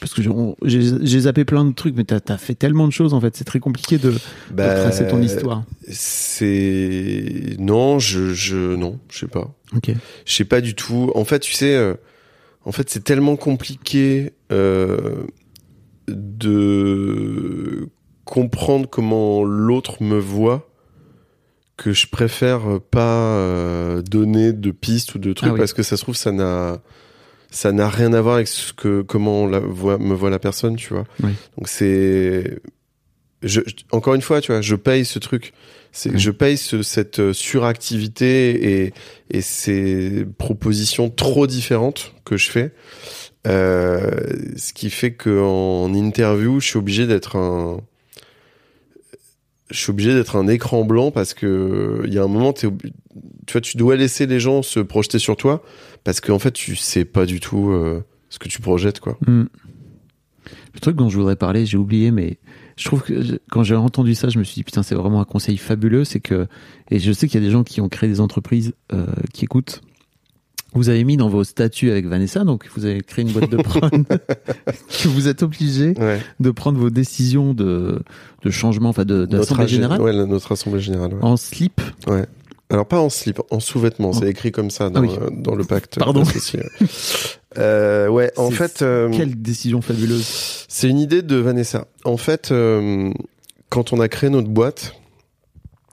[0.00, 0.22] Parce que
[0.64, 3.44] j'ai- zappé plein de trucs, mais t'as as fait tellement de choses en fait, c'est
[3.44, 4.18] très compliqué de, de
[4.52, 5.64] Bah, tracer ton histoire.
[5.88, 9.52] C'est non, je je non, je sais pas.
[9.74, 9.90] Ok.
[10.24, 11.10] Je sais pas du tout.
[11.16, 11.94] En fait, tu sais, euh,
[12.64, 15.24] en fait, c'est tellement compliqué euh,
[16.08, 17.88] de
[18.24, 20.68] comprendre comment l'autre me voit
[21.76, 25.58] que je préfère pas euh, donner de pistes ou de trucs Ah oui.
[25.58, 26.80] parce que ça se trouve ça n'a
[27.56, 30.76] ça n'a rien à voir avec ce que comment la voit, me voit la personne,
[30.76, 31.04] tu vois.
[31.22, 31.30] Oui.
[31.56, 32.58] Donc c'est
[33.42, 35.52] je, je- encore une fois, tu vois, je paye ce truc.
[35.92, 36.18] C'est Oui.
[36.18, 38.92] je paye ce, cette euh, suractivité et
[39.30, 42.72] et ces propositions trop différentes que je fais.
[43.46, 44.10] Euh,
[44.56, 47.80] ce qui fait que en interview, je suis obligé d'être un
[49.70, 52.66] je suis obligé d'être un écran blanc parce que il y a un moment tu
[53.52, 55.62] vois tu dois laisser les gens se projeter sur toi
[56.06, 59.18] parce qu'en fait tu sais pas du tout euh, ce que tu projettes quoi.
[59.26, 59.44] Hmm.
[60.74, 62.38] Le truc dont je voudrais parler, j'ai oublié, mais
[62.76, 65.20] je trouve que je- quand j'ai entendu ça, je me suis dit putain, c'est vraiment
[65.20, 66.04] un conseil fabuleux.
[66.04, 66.46] C'est que,
[66.90, 69.44] et je sais qu'il y a des gens qui ont créé des entreprises euh, qui
[69.46, 69.80] écoutent.
[70.74, 73.56] Vous avez mis dans vos statuts avec Vanessa, donc vous avez créé une boîte de
[73.62, 76.20] prod, que vous êtes obligé Ouais.
[76.40, 78.00] de prendre vos décisions de,
[78.42, 81.14] de changement, enfin de, Notre d'assemblée générale Ouais, notre assemblée générale.
[81.14, 81.20] ouais.
[81.24, 81.80] en slip.
[82.06, 82.26] Ouais.
[82.68, 85.10] Alors pas en slip, en sous-vêtements, c'est écrit comme ça dans, Ah oui.
[85.20, 85.98] euh, dans le pacte.
[85.98, 86.24] Pardon.
[87.58, 90.64] Euh, ouais, en fait, euh, Quelle décision fabuleuse.
[90.68, 91.86] c'est une idée de Vanessa.
[92.04, 93.12] En fait, euh,
[93.70, 94.94] quand on a créé notre boîte,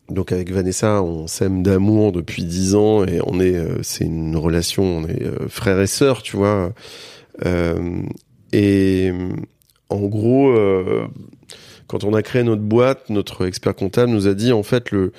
[0.10, 4.84] donc avec Vanessa, on s'aime d'amour depuis dix ans et on est, c'est une relation,
[4.84, 6.74] on est frères et sœurs, tu vois.
[8.52, 9.12] Et
[9.90, 10.54] en gros,
[11.88, 15.12] quand on a créé notre boîte, notre expert comptable nous a dit en fait le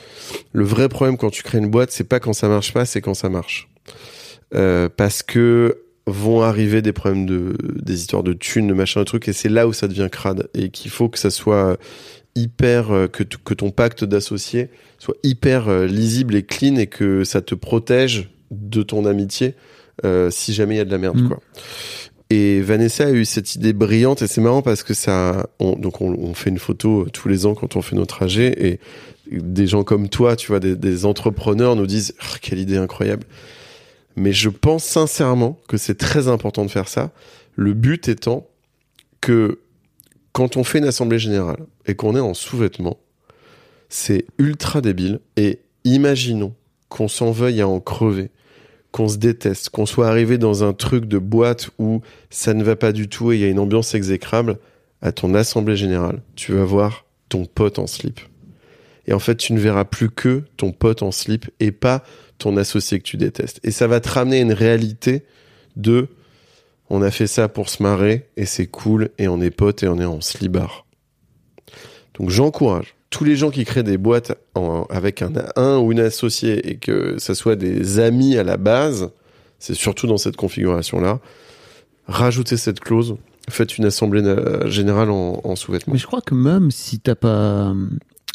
[0.53, 3.01] le vrai problème quand tu crées une boîte, c'est pas quand ça marche pas, c'est
[3.01, 3.69] quand ça marche.
[4.55, 9.05] Euh, parce que vont arriver des problèmes de des histoires de thunes, de machin, de
[9.05, 11.79] trucs, et c'est là où ça devient crade et qu'il faut que ça soit
[12.35, 17.25] hyper euh, que que ton pacte d'associé soit hyper euh, lisible et clean et que
[17.25, 19.55] ça te protège de ton amitié
[20.05, 21.29] euh, si jamais il y a de la merde Mm.
[21.29, 21.41] quoi.
[22.31, 26.01] Et Vanessa a eu cette idée brillante et c'est marrant parce que ça, on, donc
[26.01, 28.81] on, fait une photo euh, tous les ans quand on fait nos trajets et
[29.31, 33.25] des gens comme toi, tu vois, des, des entrepreneurs nous disent Ah, quelle idée incroyable.
[34.16, 37.12] Mais je pense sincèrement que c'est très important de faire ça.
[37.57, 38.49] Le but étant
[39.20, 39.61] que
[40.33, 42.99] quand on fait une assemblée générale et qu'on est en sous-vêtements,
[43.89, 45.20] c'est ultra débile.
[45.37, 46.55] Et imaginons
[46.89, 48.31] qu'on s'en veuille à en crever,
[48.95, 52.76] qu'on se déteste, qu'on soit arrivé dans un truc de boîte où ça ne va
[52.76, 54.61] pas du tout et il y a une ambiance exécrable.
[55.03, 58.20] À ton assemblée générale, tu vas voir ton pote en slip.
[59.09, 62.05] Et en fait, tu ne verras plus que ton pote en slip et pas
[62.38, 63.59] ton associé que tu détestes.
[63.64, 65.24] Et ça va te ramener une réalité
[65.74, 66.07] de
[66.88, 69.88] on a fait ça pour se marrer et c'est cool et on est potes et
[69.88, 70.86] on est en slibard.
[72.16, 74.37] Donc j'encourage tous les gens qui créent des boîtes
[74.91, 79.11] avec un, un ou une associé et que ça soit des amis à la base,
[79.61, 81.21] c'est surtout dans cette configuration-là,
[82.09, 83.15] rajoutez cette clause,
[83.49, 84.23] faites une assemblée
[84.67, 85.93] générale en, en sous-vêtements.
[85.93, 87.73] Mais je crois que même si t'as pas,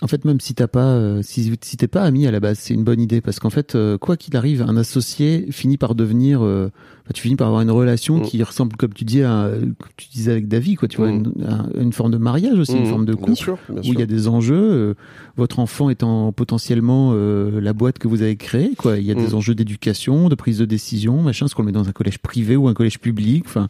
[0.01, 2.57] en fait, même si t'as pas, euh, si, si t'es pas ami à la base,
[2.59, 5.93] c'est une bonne idée parce qu'en fait, euh, quoi qu'il arrive, un associé finit par
[5.93, 6.71] devenir, euh,
[7.03, 8.21] enfin, tu finis par avoir une relation Mm.
[8.21, 11.23] qui ressemble, comme tu dis, à, comme tu disais avec David, quoi, tu vois, Mm.
[11.35, 13.35] une, un- une forme de mariage aussi, une Mmh, forme de bien couple.
[13.37, 14.93] sûr, bien où il y a des enjeux, euh,
[15.35, 18.97] votre enfant étant potentiellement euh, la boîte que vous avez créée, quoi.
[18.99, 19.35] Il y a des Mm.
[19.35, 22.55] enjeux d'éducation, de prise de décision, machin, ce qu'on le met dans un collège privé
[22.55, 23.67] ou un collège public, enfin.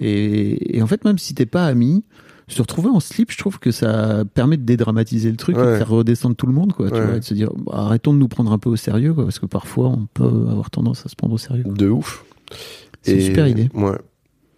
[0.00, 2.02] Et, et en fait, même si t'es pas ami,
[2.48, 5.76] se retrouver en slip, je trouve que ça permet de dédramatiser le truc et de
[5.76, 6.88] faire redescendre tout le monde, quoi.
[6.88, 7.04] Tu Ouais.
[7.04, 9.24] vois, et de se dire, bah, arrêtons de nous prendre un peu au sérieux, quoi,
[9.24, 11.64] parce que parfois on peut avoir tendance à se prendre au sérieux.
[11.66, 12.24] De ouf.
[13.02, 13.68] C'est une super idée.
[13.74, 13.96] Ouais.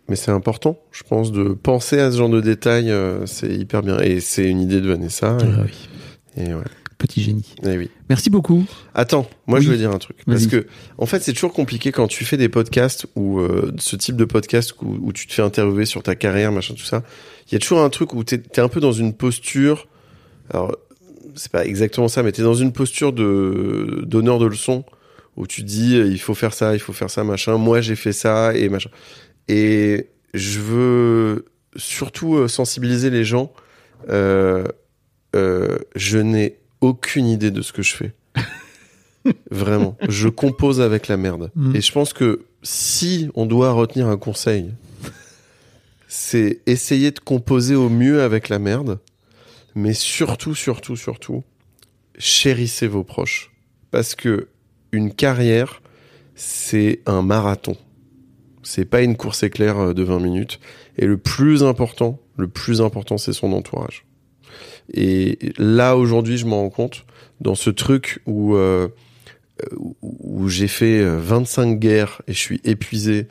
[0.09, 3.82] Mais c'est important, je pense, de penser à ce genre de détails, euh, c'est hyper
[3.82, 3.99] bien.
[4.01, 5.36] Et c'est une idée de Vanessa.
[5.41, 5.88] Et, Ah oui.
[6.36, 6.64] et ouais.
[7.01, 7.55] Petit génie.
[7.65, 7.91] Et oui.
[8.11, 8.67] Merci beaucoup.
[8.95, 9.65] Attends, moi Oui.
[9.65, 10.19] je vais dire un truc.
[10.27, 10.67] Parce que,
[10.99, 14.27] en fait, c'est toujours compliqué quand tu fais des podcasts ou euh, ce type de
[14.27, 17.03] podcast où, où tu te fais interviewer sur ta carrière, machin, tout ça.
[17.49, 19.89] Il y a toujours un truc où t'es es un peu dans une posture.
[20.53, 20.77] Alors,
[21.35, 24.85] c'est pas exactement ça, mais t'es dans une posture de donneur de leçons
[25.37, 27.57] où tu dis il faut faire ça, il faut faire ça, machin.
[27.57, 28.91] Moi j'ai fait ça et machin.
[29.49, 31.47] Et je veux
[31.77, 33.53] surtout euh, sensibiliser les gens.
[34.11, 34.65] Euh,
[35.37, 38.14] euh, je n'ai aucune idée de ce que je fais.
[39.51, 39.97] Vraiment.
[40.09, 41.51] Je compose avec la merde.
[41.55, 41.76] Mm.
[41.76, 44.72] Et je pense que si on doit retenir un conseil,
[46.09, 48.99] c'est essayer de composer au mieux avec la merde,
[49.74, 51.45] mais surtout, surtout, surtout,
[52.18, 53.53] chérissez vos proches.
[53.91, 54.49] Parce que
[54.93, 55.83] une carrière,
[56.35, 57.76] c'est un marathon.
[58.62, 60.61] C'est pas une course éclair euh, de 20 minutes.
[60.97, 64.05] Et le plus important, le plus important, c'est son entourage.
[64.93, 67.05] Et là, aujourd'hui, je m'en rends compte,
[67.41, 68.88] dans ce truc où, euh,
[70.03, 73.28] où, j'ai fait euh, 25 guerres et je suis épuisé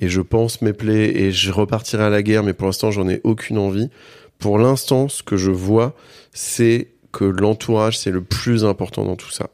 [0.00, 3.08] et je pense mes plaies et je repartirai à la guerre, mais pour l'instant, j'en
[3.08, 3.90] ai aucune envie.
[4.38, 5.94] Pour l'instant, ce que je vois,
[6.32, 9.50] c'est que l'entourage, c'est le plus important dans tout ça.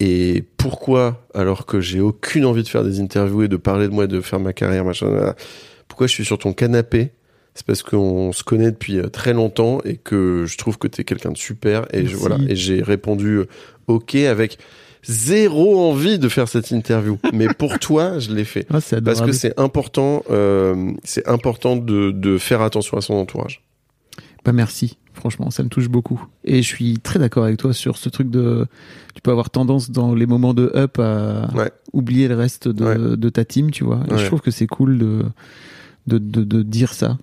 [0.00, 3.92] Et pourquoi, alors que j'ai aucune envie de faire des interviews et de parler de
[3.92, 5.34] moi, de faire ma carrière, machin,
[5.88, 7.12] pourquoi je suis sur ton canapé
[7.54, 11.04] C'est parce qu'on se connaît depuis euh, très longtemps et que je trouve que t'es
[11.04, 11.86] quelqu'un de super.
[11.94, 12.36] Et je, voilà.
[12.48, 13.46] Et j'ai répondu euh,
[13.86, 14.58] OK avec
[15.06, 17.18] zéro envie de faire cette interview.
[17.32, 18.66] Mais pour toi, je l'ai fait.
[18.70, 23.62] Ah, Parce que c'est important, euh, c'est important de, de faire attention à son entourage.
[24.44, 26.22] Bah merci, franchement, ça me touche beaucoup.
[26.44, 28.66] Et je suis très d'accord avec toi sur ce truc de,
[29.14, 31.70] tu peux avoir tendance dans les moments de up à Ouais.
[31.94, 33.16] oublier le reste de, Ouais.
[33.16, 34.00] de ta team, tu vois.
[34.08, 34.18] Et Ouais.
[34.18, 35.22] je trouve que c'est cool de,
[36.06, 37.18] de, de, de dire ça.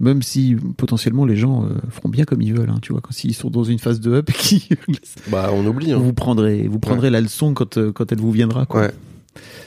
[0.00, 3.12] Même si potentiellement les gens euh, feront bien comme ils veulent, hein, tu vois, quand
[3.12, 4.68] s'ils sont dans une phase de up et qui
[5.30, 5.92] Bah, on oublie.
[5.92, 5.98] Hein.
[5.98, 8.66] vous prendrez, vous prendrez la leçon quand, euh, quand elle vous viendra.
[8.66, 8.82] Quoi.
[8.82, 8.90] Ouais.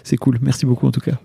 [0.03, 0.39] C'est cool.
[0.41, 1.19] Merci beaucoup en tout cas.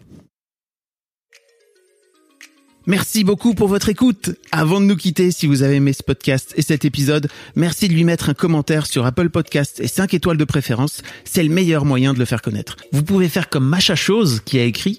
[2.86, 4.30] Merci beaucoup pour votre écoute.
[4.52, 7.92] Avant de nous quitter, si vous avez aimé ce podcast et cet épisode, merci de
[7.92, 11.02] lui mettre un commentaire sur Apple Podcast et 5 étoiles de préférence.
[11.24, 12.76] C'est le meilleur moyen de le faire connaître.
[12.92, 14.98] Vous pouvez faire comme Macha Chose qui a écrit